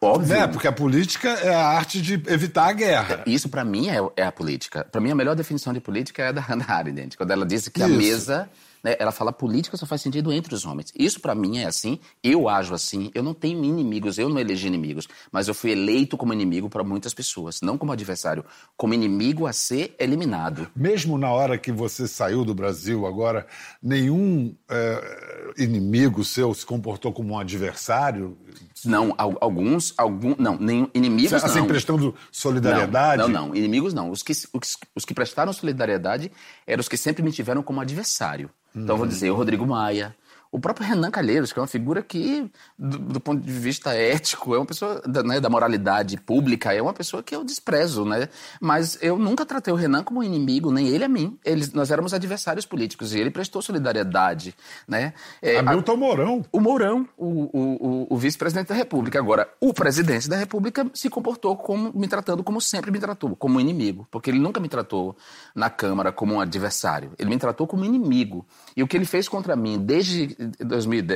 [0.00, 0.36] Óbvio.
[0.36, 0.46] Né?
[0.48, 3.22] Porque a política é a arte de evitar a guerra.
[3.24, 4.84] Isso, para mim, é, é, a política.
[4.84, 7.70] Para mim, a melhor definição de política é a da Hannah Arendt, quando ela disse
[7.70, 7.92] que Isso.
[7.92, 8.50] a mesa
[8.82, 8.96] né?
[8.98, 10.92] Ela fala política só faz sentido entre os homens.
[10.96, 14.66] Isso para mim é assim, eu ajo assim, eu não tenho inimigos, eu não elegi
[14.66, 18.44] inimigos, mas eu fui eleito como inimigo para muitas pessoas, não como adversário,
[18.76, 20.68] como inimigo a ser eliminado.
[20.74, 23.46] Mesmo na hora que você saiu do Brasil, agora,
[23.82, 28.36] nenhum é, inimigo seu se comportou como um adversário?
[28.84, 31.66] Não, alguns, algum, não, nenhum, inimigos assim, não.
[31.66, 33.22] prestando solidariedade?
[33.22, 34.10] Não, não, não, inimigos não.
[34.10, 36.30] Os que, os, os que prestaram solidariedade
[36.66, 38.50] eram os que sempre me tiveram como adversário.
[38.74, 40.16] Então, vou dizer, o Rodrigo Maia,
[40.52, 44.54] o próprio Renan Calheiros, que é uma figura que, do, do ponto de vista ético,
[44.54, 48.28] é uma pessoa da, né, da, moralidade pública, é uma pessoa que eu desprezo, né?
[48.60, 51.38] Mas eu nunca tratei o Renan como inimigo, nem ele a mim.
[51.42, 54.54] Eles, nós éramos adversários políticos e ele prestou solidariedade,
[54.86, 55.14] né?
[55.40, 56.44] É, Hamilton Mourão.
[56.52, 59.18] O Mourão, o, o, o, o vice-presidente da República.
[59.18, 63.58] Agora, o presidente da República se comportou como me tratando como sempre me tratou, como
[63.58, 65.16] inimigo, porque ele nunca me tratou
[65.54, 67.12] na Câmara como um adversário.
[67.18, 68.46] Ele me tratou como inimigo.
[68.76, 70.41] E o que ele fez contra mim desde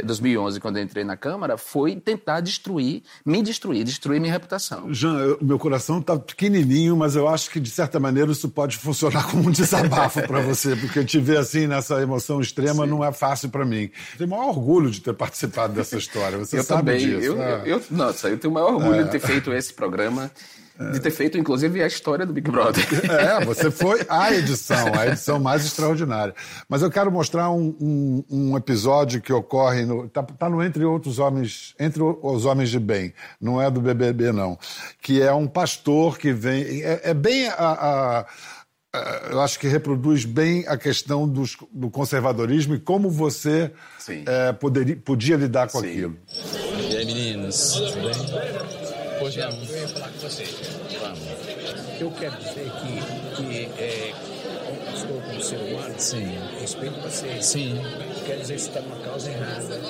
[0.05, 4.93] 2011, quando eu entrei na Câmara, foi tentar destruir, me destruir, destruir minha reputação.
[4.93, 8.77] Jean, eu, meu coração está pequenininho, mas eu acho que, de certa maneira, isso pode
[8.77, 12.91] funcionar como um desabafo para você, porque te ver assim, nessa emoção extrema, Sim.
[12.91, 13.91] não é fácil para mim.
[14.13, 16.99] Eu tenho o maior orgulho de ter participado dessa história, você eu sabe também.
[16.99, 17.27] disso.
[17.27, 17.63] Eu, né?
[17.65, 19.03] eu, nossa, eu tenho o maior orgulho é.
[19.05, 20.31] de ter feito esse programa
[20.93, 22.85] de ter feito, inclusive, a história do Big Brother.
[23.11, 26.35] É, você foi a edição, a edição mais extraordinária.
[26.69, 30.09] Mas eu quero mostrar um, um, um episódio que ocorre no.
[30.09, 34.33] Tá, tá, no Entre Outros Homens, Entre os Homens de Bem, não é do BBB,
[34.33, 34.59] não.
[35.01, 36.83] Que é um pastor que vem.
[36.83, 38.27] É, é bem a, a, a
[39.31, 43.71] eu acho que reproduz bem a questão dos, do conservadorismo e como você
[44.27, 45.89] é, poderia, podia lidar com Sim.
[45.89, 46.17] aquilo.
[46.91, 48.86] E aí, meninos, tudo bem?
[49.19, 49.51] Pois não.
[49.51, 50.45] Eu ia falar com você.
[51.01, 51.21] Vamos.
[52.01, 54.13] Eu quero dizer que, que é,
[54.67, 56.39] como pastor, como ser humano, Sim.
[56.61, 57.43] respeito você.
[57.43, 57.81] Sim.
[58.27, 59.81] Quer dizer que você está numa causa errada.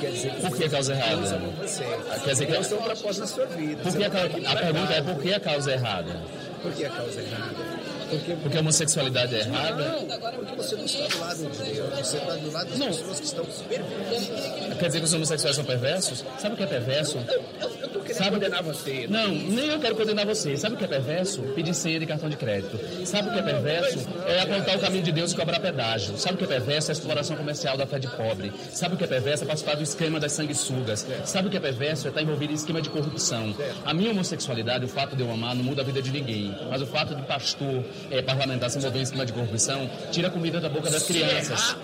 [0.00, 1.38] Quer dizer que por que a causa errada?
[1.62, 1.84] Você.
[2.24, 2.52] Quer dizer que...
[2.52, 3.82] Tem um propósito na sua vida.
[3.82, 6.22] Por que a, a pergunta é por que a causa errada?
[6.62, 7.84] Por que a causa errada?
[8.10, 9.84] Porque, porque a homossexualidade é errada?
[9.84, 12.86] Não, porque você não está do lado de Deus, você está do lado das não.
[12.86, 14.78] pessoas que estão perversas.
[14.78, 16.24] Quer dizer que os homossexuais são perversos?
[16.38, 17.18] Sabe o que é perverso?
[17.28, 17.73] Eu, eu,
[18.18, 18.30] Sabe...
[18.30, 19.06] condenar você.
[19.08, 20.56] Não, não, nem eu quero condenar você.
[20.56, 21.42] Sabe o que é perverso?
[21.54, 22.78] Pedir senha de cartão de crédito.
[23.06, 24.06] Sabe o que é perverso?
[24.26, 26.16] É apontar o caminho de Deus e cobrar pedágio.
[26.16, 26.90] Sabe o que é perverso?
[26.90, 28.52] É a exploração comercial da fé de pobre.
[28.70, 29.44] Sabe o que é perverso?
[29.44, 31.06] É participar do esquema das sanguessugas.
[31.24, 32.06] Sabe o que é perverso?
[32.06, 33.54] É estar envolvido em esquema de corrupção.
[33.84, 36.54] A minha homossexualidade, o fato de eu amar, não muda a vida de ninguém.
[36.70, 40.30] Mas o fato de pastor, é, parlamentar se envolver em esquema de corrupção, tira a
[40.30, 41.76] comida da boca das crianças.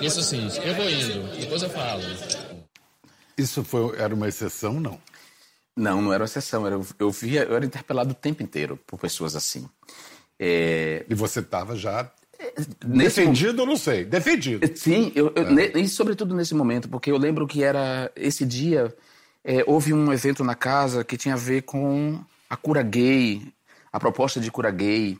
[0.00, 0.48] Isso sim.
[0.64, 1.36] Eu vou indo.
[1.38, 2.02] Depois eu falo.
[3.36, 4.98] Isso foi, era uma exceção, não?
[5.76, 6.66] Não, não era uma exceção.
[6.66, 9.68] Era, eu, via, eu era interpelado o tempo inteiro por pessoas assim.
[10.38, 11.04] É...
[11.08, 12.10] E você estava já
[12.84, 14.04] Nesse Defendido, eu não sei.
[14.04, 14.66] Defendido.
[14.76, 15.78] Sim, eu, eu, é.
[15.78, 18.94] e sobretudo nesse momento, porque eu lembro que era esse dia
[19.44, 23.42] é, houve um evento na casa que tinha a ver com a cura gay,
[23.92, 25.18] a proposta de cura gay.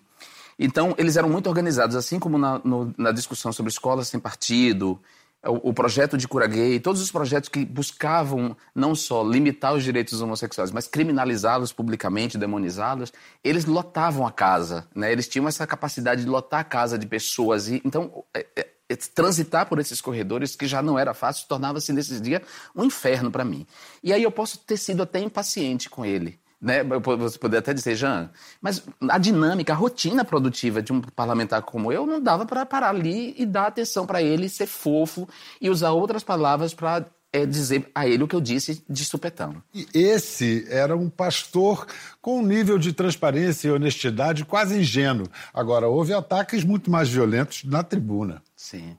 [0.59, 4.99] Então, eles eram muito organizados, assim como na, no, na discussão sobre escolas sem partido,
[5.47, 9.83] o, o, projeto de cura gay, todos os projetos que buscavam não só limitar os
[9.83, 15.13] direitos homossexuais, mas criminalizá-los publicamente, demonizá-los, eles lotavam a casa, né?
[15.13, 18.97] Eles tinham essa capacidade de lotar a casa de pessoas e então é, é, é
[18.97, 22.43] transitar por esses corredores que já não era fácil tornava-se nesses dias
[22.75, 23.67] um inferno para mim.
[24.03, 26.39] E aí eu posso ter sido até impaciente com ele.
[26.67, 26.83] Né?
[26.83, 28.29] Você poderia até dizer, Jean,
[28.61, 32.89] mas a dinâmica, a rotina produtiva de um parlamentar como eu não dava para parar
[32.89, 35.29] ali e dar atenção para ele, ser fofo
[35.61, 39.63] e usar outras palavras para é, dizer a ele o que eu disse de supetão.
[39.73, 41.87] E esse era um pastor
[42.21, 45.29] com um nível de transparência e honestidade quase ingênuo.
[45.55, 48.43] Agora, houve ataques muito mais violentos na tribuna.
[48.57, 48.97] Sim.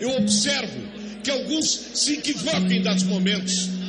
[0.00, 0.80] Eu observo
[1.22, 3.85] que alguns se equivocam em dados momentos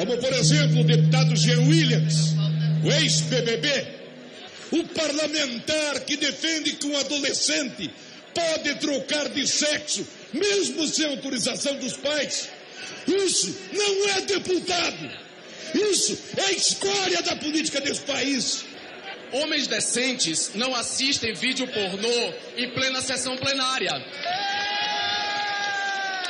[0.00, 2.34] como por exemplo o deputado Jean Williams,
[2.82, 3.86] o ex-BBB,
[4.70, 7.90] o parlamentar que defende que um adolescente
[8.34, 12.48] pode trocar de sexo, mesmo sem autorização dos pais,
[13.06, 15.10] Isso não é deputado.
[15.74, 18.64] Isso é a escória da política desse país.
[19.32, 23.92] Homens decentes não assistem vídeo pornô em plena sessão plenária.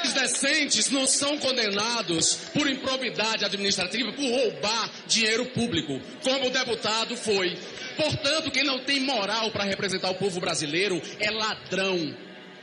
[0.00, 7.14] Homens decentes não são condenados por improbidade administrativa, por roubar dinheiro público, como o deputado
[7.16, 7.54] foi.
[7.96, 12.16] Portanto, quem não tem moral para representar o povo brasileiro é ladrão.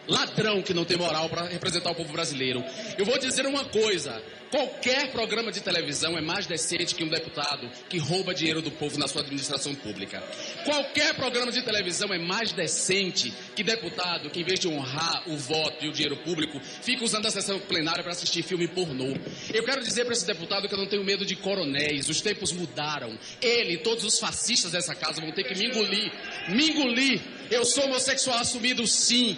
[0.07, 2.63] Ladrão que não tem moral para representar o povo brasileiro.
[2.97, 7.69] Eu vou dizer uma coisa: qualquer programa de televisão é mais decente que um deputado
[7.89, 10.23] que rouba dinheiro do povo na sua administração pública.
[10.63, 15.35] Qualquer programa de televisão é mais decente que deputado que, em vez de honrar o
[15.35, 19.13] voto e o dinheiro público, fica usando a sessão plenária para assistir filme pornô.
[19.53, 22.07] Eu quero dizer para esse deputado que eu não tenho medo de coronéis.
[22.07, 23.17] Os tempos mudaram.
[23.41, 26.11] Ele e todos os fascistas dessa casa vão ter que me engolir.
[26.49, 27.21] Me engolir.
[27.49, 29.37] Eu sou homossexual assumido, sim.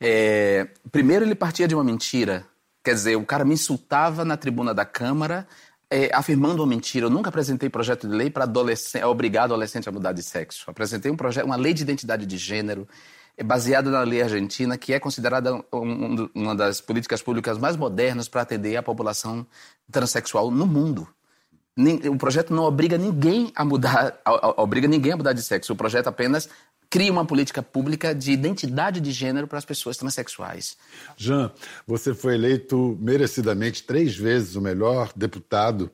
[0.00, 2.46] É, primeiro, ele partia de uma mentira.
[2.84, 5.46] Quer dizer, o cara me insultava na tribuna da Câmara,
[5.90, 7.06] é, afirmando uma mentira.
[7.06, 10.70] Eu nunca apresentei projeto de lei para adolescente, obrigar adolescente a mudar de sexo.
[10.70, 12.86] Apresentei um projeto, uma lei de identidade de gênero,
[13.36, 18.28] é, baseada na lei argentina, que é considerada um, uma das políticas públicas mais modernas
[18.28, 19.46] para atender a população
[19.90, 21.08] transexual no mundo.
[22.10, 24.20] O projeto não obriga ninguém a mudar,
[24.56, 25.72] obriga ninguém a mudar de sexo.
[25.72, 26.48] O projeto apenas
[26.90, 30.76] cria uma política pública de identidade de gênero para as pessoas transexuais.
[31.16, 31.52] Jean,
[31.86, 35.90] você foi eleito merecidamente três vezes o melhor deputado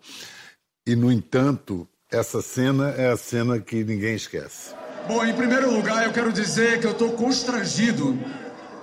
[0.86, 4.74] e, no entanto, essa cena é a cena que ninguém esquece.
[5.08, 8.18] Bom, em primeiro lugar, eu quero dizer que eu estou constrangido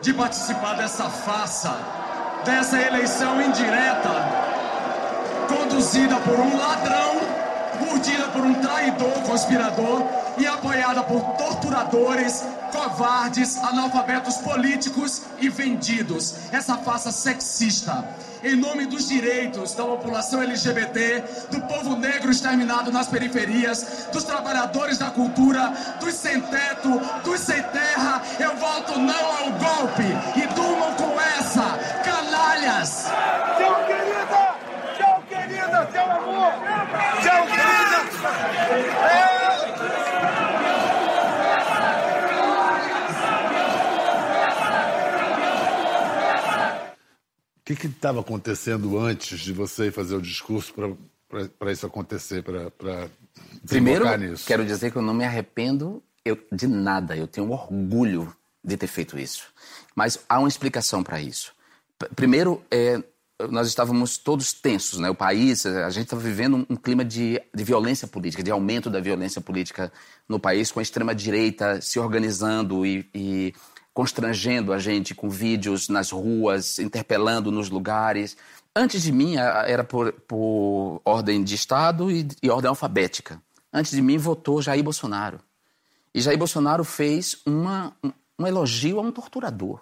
[0.02, 1.78] de participar dessa farsa,
[2.44, 4.10] dessa eleição indireta,
[5.48, 7.20] conduzida por um ladrão,
[7.92, 16.36] urdida por um traidor, conspirador e apoiada por torturadores, covardes, analfabetos políticos e vendidos.
[16.52, 18.08] Essa farsa sexista.
[18.44, 24.98] Em nome dos direitos da população LGBT, do povo negro exterminado nas periferias, dos trabalhadores
[24.98, 30.92] da cultura, dos sem teto, dos sem terra, eu volto não ao golpe e durmam
[30.96, 33.06] com essa, canalhas!
[33.58, 34.56] Tchau, querida!
[34.98, 35.90] Tchau, querida!
[35.94, 36.54] Tchau, amor!
[37.22, 37.72] Tchau, querida!
[39.38, 39.41] É.
[47.72, 50.74] O que estava acontecendo antes de você fazer o discurso
[51.58, 53.10] para isso acontecer, para
[53.68, 54.46] Primeiro, nisso?
[54.46, 57.16] quero dizer que eu não me arrependo eu, de nada.
[57.16, 59.48] Eu tenho orgulho de ter feito isso.
[59.96, 61.54] Mas há uma explicação para isso.
[62.16, 63.02] Primeiro, é,
[63.50, 65.10] nós estávamos todos tensos, né?
[65.10, 68.90] O país, a gente estava vivendo um, um clima de, de, violência política, de aumento
[68.90, 69.92] da violência política
[70.28, 73.54] no país, com a extrema-direita se organizando e, e
[73.94, 78.38] constrangendo a gente com vídeos nas ruas, interpelando nos lugares.
[78.76, 83.42] Antes de mim, era por, por ordem de Estado e, e, ordem alfabética.
[83.72, 85.40] Antes de mim, votou Jair Bolsonaro.
[86.14, 89.82] E Jair Bolsonaro fez uma, um, um elogio a um torturador.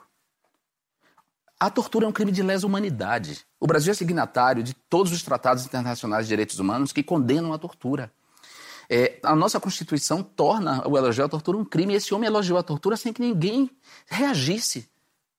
[1.60, 3.46] A tortura é um crime de lesa humanidade.
[3.60, 7.58] O Brasil é signatário de todos os tratados internacionais de direitos humanos que condenam a
[7.58, 8.12] tortura.
[8.90, 11.94] É, a nossa Constituição torna o elogio à tortura um crime.
[11.94, 13.70] Esse homem elogiou a tortura sem que ninguém
[14.08, 14.90] reagisse,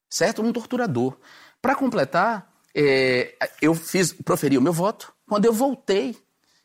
[0.08, 0.40] certo?
[0.40, 1.16] Um torturador.
[1.60, 5.12] Para completar, é, eu fiz, proferi o meu voto.
[5.28, 6.16] Quando eu voltei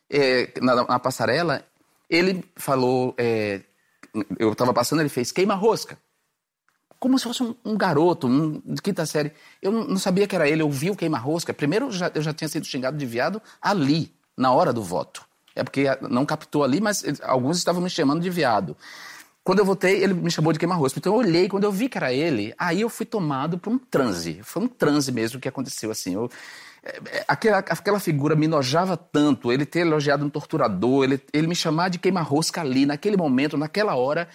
[0.08, 1.64] é, na, na, passarela,
[2.08, 3.62] ele falou, é,
[4.38, 5.98] eu estava passando, ele fez queima rosca.
[7.00, 9.32] Como se fosse um, um garoto, um, de quinta série.
[9.60, 11.52] Eu não, não, sabia que era ele, eu vi o queima-rosca.
[11.52, 15.25] Primeiro, já, eu já tinha sido xingado de viado ali, na hora do voto.
[15.56, 18.76] É porque não captou ali, mas alguns estavam me chamando de viado.
[19.42, 20.98] Quando eu voltei, ele me chamou de queima-rosto.
[20.98, 23.78] Então eu olhei, quando eu vi que era ele, aí eu fui tomado por um
[23.78, 24.40] transe.
[24.42, 26.14] Foi um transe mesmo que aconteceu assim.
[26.14, 26.30] Eu,
[26.86, 31.46] é, é, aquela, aquela figura me nojava tanto, ele ter elogiado um torturador, ele, ele
[31.46, 34.28] me chamar de queima-rosca ali, naquele momento, naquela hora,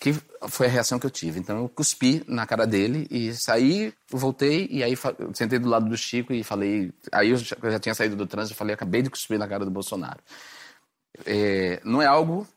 [0.00, 0.14] que
[0.48, 1.38] foi a reação que eu tive.
[1.38, 4.94] Então eu cuspi na cara dele e saí, voltei e aí
[5.34, 6.90] sentei do lado do Chico e falei.
[7.12, 9.46] Aí eu já, eu já tinha saído do trânsito e falei: acabei de cuspir na
[9.46, 10.20] cara do Bolsonaro.
[11.26, 12.48] É, não é algo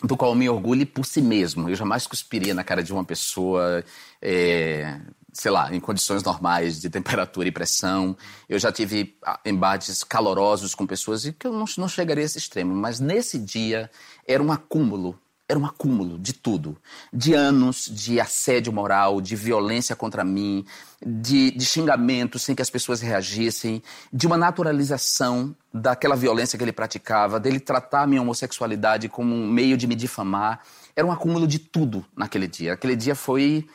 [0.00, 1.68] do qual eu me orgulho por si mesmo.
[1.68, 3.84] Eu jamais cuspiria na cara de uma pessoa,
[4.22, 5.00] é,
[5.32, 8.16] sei lá, em condições normais de temperatura e pressão.
[8.48, 12.26] Eu já tive ah, embates calorosos com pessoas e que eu não, não chegaria a
[12.26, 12.76] esse extremo.
[12.76, 13.90] Mas nesse dia
[14.24, 15.18] era um acúmulo
[15.48, 16.76] era um acúmulo de tudo.
[17.12, 20.64] De anos de assédio moral, de violência contra mim,
[21.04, 23.82] de, de xingamentos sem que as pessoas reagissem,
[24.12, 29.46] de uma naturalização daquela violência que ele praticava, dele tratar a minha homossexualidade como um
[29.46, 30.60] meio de me difamar.
[30.96, 32.72] Era um acúmulo de tudo naquele dia.
[32.72, 33.66] Aquele dia foi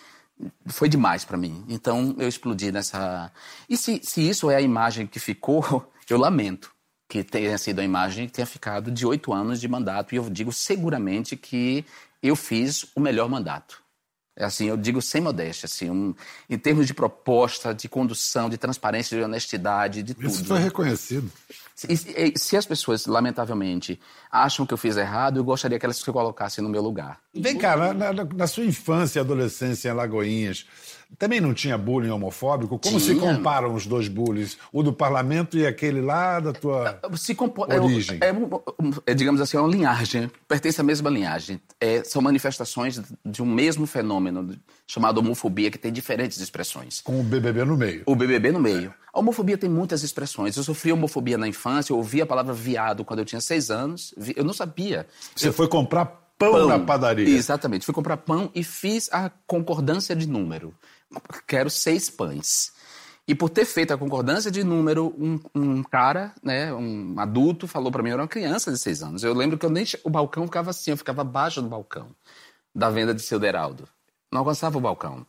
[0.65, 1.63] foi demais para mim.
[1.69, 3.32] Então eu explodi nessa.
[3.69, 6.70] E se, se isso é a imagem que ficou, eu lamento
[7.12, 10.16] que tenha sido a imagem que tenha ficado de oito anos de mandato.
[10.16, 11.84] E eu digo seguramente que
[12.24, 13.84] eu fiz o melhor mandato.
[14.34, 16.16] É assim, eu digo sem modéstia, assim, um,
[16.49, 20.28] em termos de proposta, de condução, de transparência, de honestidade, de tudo.
[20.28, 21.30] Isso foi reconhecido.
[21.76, 23.99] Se, se, as pessoas, lamentavelmente,
[24.32, 27.20] acham que eu fiz errado, eu gostaria que elas se colocassem no meu lugar.
[27.34, 30.66] Vem cá, na, na, na sua infância e adolescência em Alagoinhas,
[31.18, 32.80] também não tinha bullying homofóbico?
[32.80, 33.14] Como Tinha.
[33.14, 34.57] se comparam os dois bullies?
[34.74, 36.99] O do parlamento e aquele lá da tua
[37.36, 38.18] compo- origem?
[38.22, 38.49] É, um-
[39.05, 41.62] é, digamos assim, é uma linhagem, pertence à mesma linhagem.
[41.80, 44.55] É, são manifestações de um mesmo fenômeno
[44.88, 47.01] chamado homofobia, que tem diferentes expressões.
[47.01, 48.03] Com o BBB no meio.
[48.05, 48.93] O BBB no meio.
[49.14, 50.55] A homofobia tem muitas expressões.
[50.57, 54.14] Eu sofri homofobia na infância, eu ouvi a palavra viado quando eu tinha seis anos,
[54.36, 55.05] eu não sabia.
[55.36, 56.05] Você foi comprar
[56.38, 57.28] pão, na padaria.
[57.30, 57.86] Exatamente.
[57.86, 60.74] Fui comprar pão e fiz a concordância de número.
[61.47, 62.72] Quero seis pães.
[63.28, 67.91] E por ter feito a concordância de número, um, um cara, né, um adulto, falou
[67.91, 69.24] para mim, eu era uma criança de seis anos.
[69.24, 72.07] Eu lembro que eu nem o balcão ficava assim, eu ficava abaixo do balcão
[72.74, 73.88] da venda de seu Deraldo.
[74.32, 75.26] Não alcançava o balcão.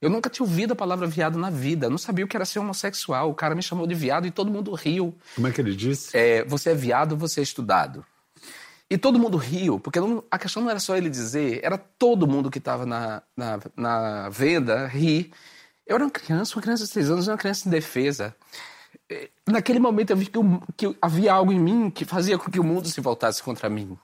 [0.00, 1.90] Eu nunca tinha ouvido a palavra viado na vida.
[1.90, 3.30] Não sabia o que era ser homossexual.
[3.30, 5.14] O cara me chamou de viado e todo mundo riu.
[5.34, 6.16] Como é que ele disse?
[6.16, 8.04] É, você é viado, você é estudado.
[8.88, 12.26] E todo mundo riu, porque não- a questão não era só ele dizer, era todo
[12.26, 15.32] mundo que estava na, na, na venda rir.
[15.86, 18.34] Eu era uma criança, uma criança de seis anos, uma criança indefesa.
[19.10, 22.50] Eh, Naquele momento eu vi que, o- que havia algo em mim que fazia com
[22.50, 23.96] que o mundo se voltasse contra mim.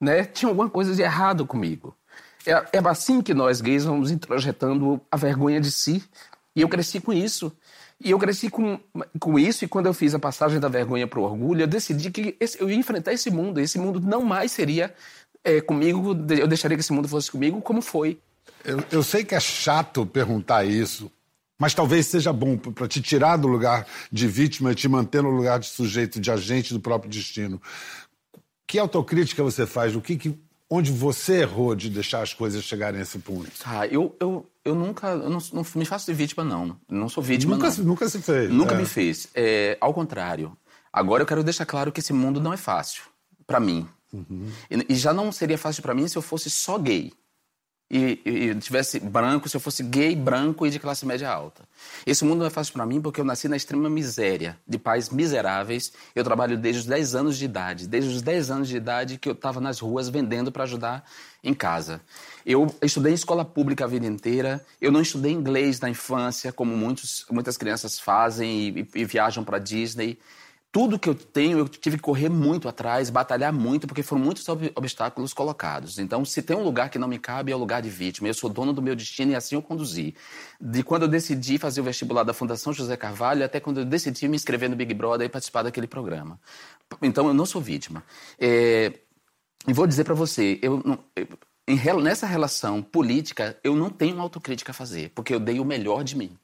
[0.00, 0.24] Né?
[0.24, 1.96] Tinha alguma coisa de errado comigo.
[2.46, 6.02] É, é assim que nós gays vamos introjetando a vergonha de si.
[6.54, 7.52] E eu cresci com isso.
[8.04, 8.78] E eu cresci com,
[9.20, 12.10] com isso, e quando eu fiz a passagem da vergonha para o orgulho, eu decidi
[12.10, 13.60] que esse- eu ia enfrentar esse mundo.
[13.60, 14.92] Esse mundo não mais seria
[15.44, 18.18] eh, comigo, eu deixaria que esse mundo fosse comigo, como foi.
[18.64, 21.10] Eu, eu sei que é chato perguntar isso,
[21.58, 25.30] mas talvez seja bom para te tirar do lugar de vítima e te manter no
[25.30, 27.60] lugar de sujeito, de agente do próprio destino.
[28.66, 29.94] Que autocrítica você faz?
[29.96, 30.38] O que, que
[30.74, 33.50] onde você errou de deixar as coisas chegarem a esse ponto?
[33.64, 35.08] Ah, eu, eu, eu nunca.
[35.08, 36.76] Eu não, não me faço de vítima, não.
[36.88, 37.74] Não sou vítima, Nunca, não.
[37.74, 38.50] se- nunca se fez.
[38.50, 38.78] Nunca é.
[38.78, 39.28] me fez.
[39.34, 40.56] É, ao contrário.
[40.92, 43.02] Agora eu quero deixar claro que esse mundo não é fácil
[43.46, 43.86] para mim.
[44.70, 47.12] E, e já não seria fácil para mim se eu fosse só gay.
[47.94, 51.62] E, e, tivesse branco, se eu fosse gay, branco e de classe média alta.
[52.06, 55.10] Esse mundo não é fácil para mim porque eu nasci na extrema miséria, de pais
[55.10, 55.92] miseráveis.
[56.14, 57.86] Eu trabalho desde os 10 anos de idade.
[57.86, 61.04] Desde os 10 anos de idade que eu estava nas ruas vendendo para ajudar
[61.44, 62.00] em casa.
[62.46, 64.64] Eu estudei em escola pública a vida inteira.
[64.80, 69.58] Eu não estudei inglês na infância, como muitos, muitas crianças fazem e- e viajam para
[69.58, 70.18] Disney.
[70.72, 74.48] Tudo que eu tenho, eu tive que correr muito atrás, batalhar muito, porque foram muitos
[74.48, 75.98] ob- obstáculos colocados.
[75.98, 78.26] Então, se tem um lugar que não me cabe, é o lugar de vítima.
[78.26, 80.14] Eu sou dono do meu destino e assim eu conduzi.
[80.58, 84.26] De quando eu decidi fazer o vestibular da Fundação José Carvalho até quando eu decidi
[84.26, 86.40] me inscrever no Big Brother e participar daquele programa.
[87.02, 88.02] Então, eu não sou vítima.
[88.38, 88.94] É,
[89.68, 90.98] e vou dizer para você, eu, não-
[92.00, 96.16] nessa relação política, eu não tenho autocrítica a fazer, porque eu dei o melhor de
[96.16, 96.34] mim.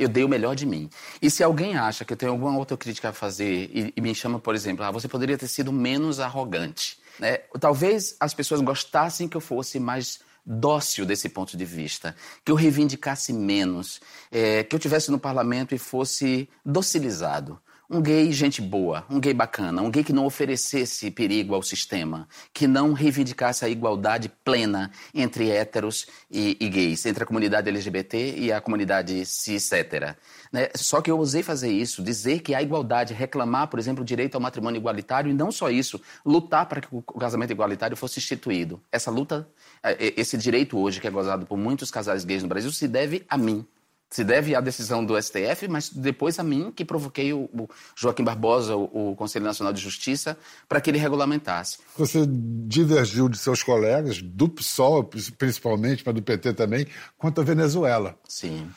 [0.00, 0.88] Eu dei o melhor de mim.
[1.20, 4.38] E se alguém acha que eu tenho alguma autocrítica a fazer e, e me chama,
[4.38, 6.98] por exemplo, ah, você poderia ter sido menos arrogante.
[7.18, 7.36] Né?
[7.60, 12.56] Talvez as pessoas gostassem que eu fosse mais dócil desse ponto de vista, que eu
[12.56, 14.00] reivindicasse menos,
[14.32, 17.60] eh, que eu tivesse no parlamento e fosse docilizado.
[17.92, 22.28] Um gay gente boa, um gay bacana, um gay que não oferecesse perigo ao sistema,
[22.54, 28.36] que não reivindicasse a igualdade plena entre héteros e, e gays, entre a comunidade LGBT
[28.36, 30.16] e a comunidade cis hétera.
[30.52, 30.68] Né?
[30.76, 34.36] Só que eu ousei fazer isso, dizer que há igualdade, reclamar, por exemplo, o direito
[34.36, 38.80] ao matrimônio igualitário e não só isso, lutar para que o casamento igualitário fosse instituído.
[38.92, 39.48] Essa luta,
[39.82, 43.26] eh, esse direito hoje que é gozado por muitos casais gays no Brasil se deve
[43.28, 43.66] a mim.
[44.10, 48.24] Se deve à decisão do STF, mas depois a mim que provoquei o, o Joaquim
[48.24, 50.36] Barbosa, o, o Conselho Nacional de Justiça,
[50.68, 51.78] para que ele regulamentasse.
[51.96, 55.04] Você divergiu de seus colegas, do PSOL
[55.38, 56.86] principalmente, mas do PT também,
[57.16, 58.18] quanto à Venezuela.
[58.28, 58.68] Sim.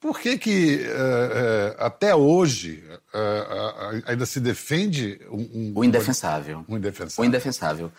[0.00, 6.64] Por que que eh, eh, até hoje eh, ainda se defende um, um- O indefensável.
[6.68, 7.22] Um indefensável.
[7.22, 7.92] O indefensável.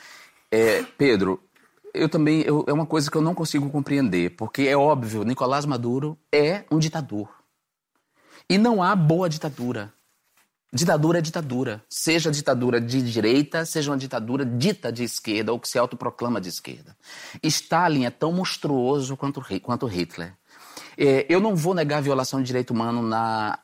[0.51, 1.39] É, Pedro,
[1.95, 5.65] eu também eu- é uma coisa que eu não consigo compreender, porque é óbvio, Nicolás
[5.65, 7.29] Maduro é um ditador.
[8.49, 9.91] E não há boa ditadura.
[10.71, 11.83] Ditadura é ditadura.
[11.89, 16.49] Seja ditadura de direita, seja uma ditadura dita de esquerda ou que se autoproclama de
[16.49, 16.95] esquerda.
[17.41, 20.33] Stalin é tão monstruoso quanto, quanto Hitler.
[20.97, 23.57] É, eu não vou negar a violação de direito humano na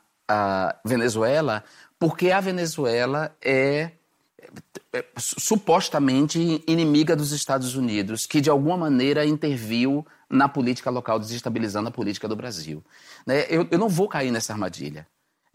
[0.84, 1.62] Venezuela,
[1.98, 3.92] porque a Venezuela é,
[5.16, 11.92] supostamente inimiga dos Estados Unidos, que de alguma maneira interviu na política local, desestabilizando a
[11.92, 12.84] política do Brasil.
[13.26, 13.46] Né?
[13.48, 15.06] Eu, eu não vou cair nessa armadilha.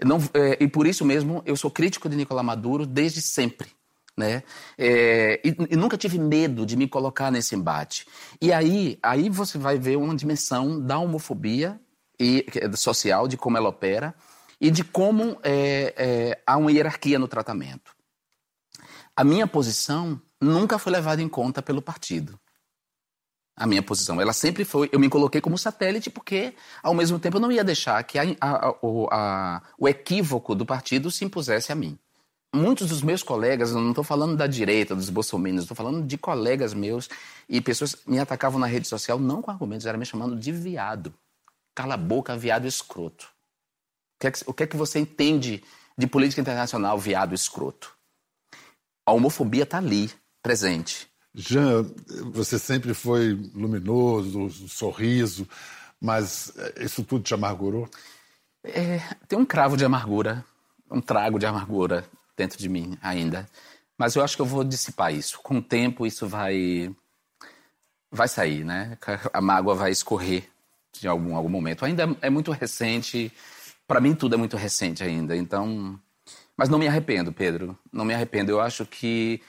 [0.04, 3.70] Não, é, e por isso mesmo eu sou crítico de Nicolás Maduro desde sempre.
[4.16, 4.44] Né?
[4.78, 8.08] É, e, e, nunca tive medo de me colocar nesse embate.
[8.42, 11.80] E aí, aí você vai ver uma dimensão da homofobia
[12.20, 14.16] e, é social, de como ela opera
[14.60, 17.97] e de como é, é, há uma hierarquia no tratamento.
[19.18, 22.40] A minha posição nunca foi levada em conta pelo partido
[23.58, 24.22] a minha posição.
[24.22, 24.88] Ela sempre foi.
[24.92, 26.54] Eu me coloquei como satélite porque,
[26.84, 28.76] ao mesmo tempo, eu não ia deixar que a, a,
[29.12, 31.98] a, o equívoco do partido se impusesse a mim.
[32.56, 36.18] Muitos dos meus colegas, eu não estou falando da direita, dos bolsominions, estou falando de
[36.18, 37.10] colegas meus
[37.50, 41.14] e pessoas me atacavam na rede social não com argumentos, era me chamando de viado.
[41.76, 43.26] Cala a boca, viado escroto.
[43.26, 45.64] O que, é que, que é que você entende
[45.98, 47.97] de política internacional, viado escroto?
[49.08, 50.12] A homofobia está ali,
[50.44, 51.08] presente.
[51.34, 51.90] Jean,
[52.26, 55.48] você sempre foi luminoso, um sorriso,
[55.98, 57.90] mas isso tudo te amargurou?
[58.66, 60.44] É, tem um cravo de amargura,
[60.92, 62.04] um trago de amargura
[62.36, 63.48] dentro de mim ainda.
[63.98, 65.40] Mas eu acho que eu vou dissipar isso.
[65.42, 66.94] Com o tempo, isso vai
[68.12, 68.98] vai sair, né?
[69.32, 70.50] A mágoa vai escorrer
[71.00, 71.86] de algum, algum momento.
[71.86, 73.32] Ainda é muito recente.
[73.88, 75.34] Para mim, tudo é muito recente ainda.
[75.34, 75.98] Então.
[76.58, 77.78] Mas não me arrependo, Pedro.
[77.92, 78.52] Não me arrependo.
[78.52, 79.42] Eu acho que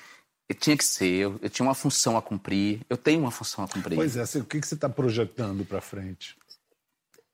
[0.54, 3.68] tinha que ser, eu, eu, tinha uma função a cumprir, eu tenho uma função a
[3.68, 3.96] cumprir.
[3.96, 6.36] Pois é, o que, que você está projetando para frente?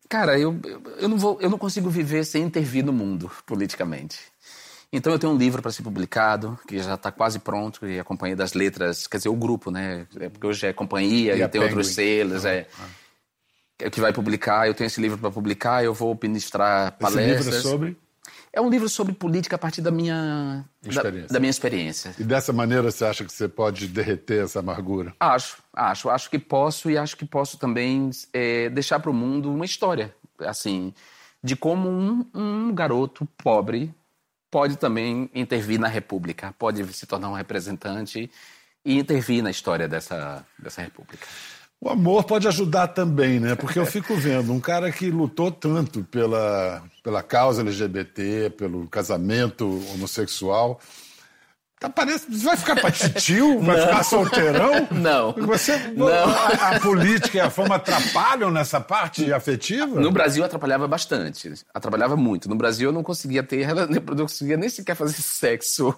[0.09, 0.61] Cara, eu,
[0.99, 4.19] eu, não vou, eu não consigo viver sem intervir no mundo politicamente.
[4.93, 8.05] Então eu tenho um livro para ser publicado, que já está quase pronto, e a
[8.05, 10.07] Companhia das Letras, quer dizer, o grupo, né?
[10.21, 11.67] É porque hoje é companhia e, e tem Penguin.
[11.67, 12.67] outros selos, ah, é.
[12.79, 13.91] Ah.
[13.91, 17.47] Que vai publicar, eu tenho esse livro para publicar, eu vou ministrar palestras.
[17.47, 18.04] Esse livro é sobre?
[18.53, 21.29] É um livro sobre política a partir da minha experiência.
[21.29, 22.15] Da, da, minha experiência.
[22.19, 25.15] E dessa maneira você acha que você pode derreter essa amargura?
[25.21, 26.09] Acho, acho.
[26.09, 30.15] Acho que posso e acho que posso também é, deixar para o mundo uma história,
[30.41, 30.95] assim,
[31.43, 33.95] de como um, um garoto pobre
[34.51, 38.31] pode também intervir na República, pode se tornar um representante
[38.85, 41.27] e intervir na história dessa, dessa República.
[41.81, 43.55] O amor pode ajudar também, né?
[43.55, 49.67] Porque eu fico vendo um cara que lutou tanto pela, pela causa LGBT, pelo casamento
[49.93, 50.81] homossexual.
[51.85, 53.61] Tá, parece, vai ficar patitio?
[53.61, 53.87] Vai não.
[53.87, 54.89] ficar solteirão?
[54.91, 55.33] Não.
[55.33, 56.09] Você, não.
[56.09, 60.01] A, a, política e a fama atrapalham nessa parte afetiva?
[60.01, 61.53] No Brasil atrapalhava bastante.
[61.75, 62.49] Atrapalhava muito.
[62.49, 63.69] No Brasil eu não conseguia ter,
[64.17, 65.95] não conseguia nem sequer fazer sexo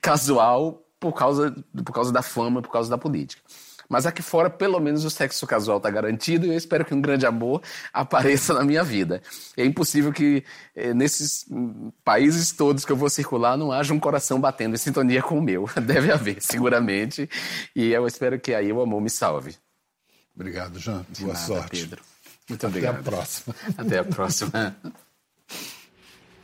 [0.00, 1.54] casual por causa,
[1.84, 3.40] por causa da fama, por causa da política.
[3.88, 7.00] Mas aqui fora, pelo menos, o sexo casual está garantido e eu espero que um
[7.00, 7.62] grande amor
[7.92, 9.22] apareça na minha vida.
[9.56, 10.44] É impossível que
[10.76, 11.46] eh, nesses
[12.04, 15.42] países todos que eu vou circular não haja um coração batendo em sintonia com o
[15.42, 15.68] meu.
[15.80, 17.28] Deve haver, seguramente.
[17.74, 19.56] E eu espero que aí o amor me salve.
[20.34, 21.04] Obrigado, Jean.
[21.08, 21.80] De Boa nada, sorte.
[21.80, 22.02] Pedro.
[22.48, 22.94] Muito obrigado.
[22.94, 23.54] Até a próxima.
[23.76, 24.76] Até a próxima.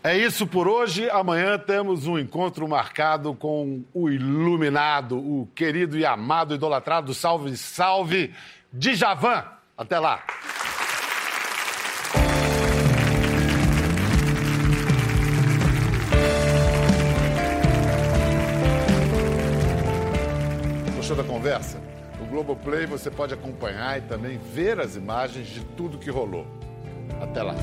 [0.07, 1.09] É isso por hoje.
[1.09, 8.35] Amanhã temos um encontro marcado com o iluminado, o querido e amado, idolatrado, salve, salve,
[8.71, 9.45] Djavan.
[9.75, 10.23] Até lá.
[20.95, 21.81] Gostou da conversa?
[22.21, 26.47] No Globoplay você pode acompanhar e também ver as imagens de tudo que rolou.
[27.23, 27.55] Até lá.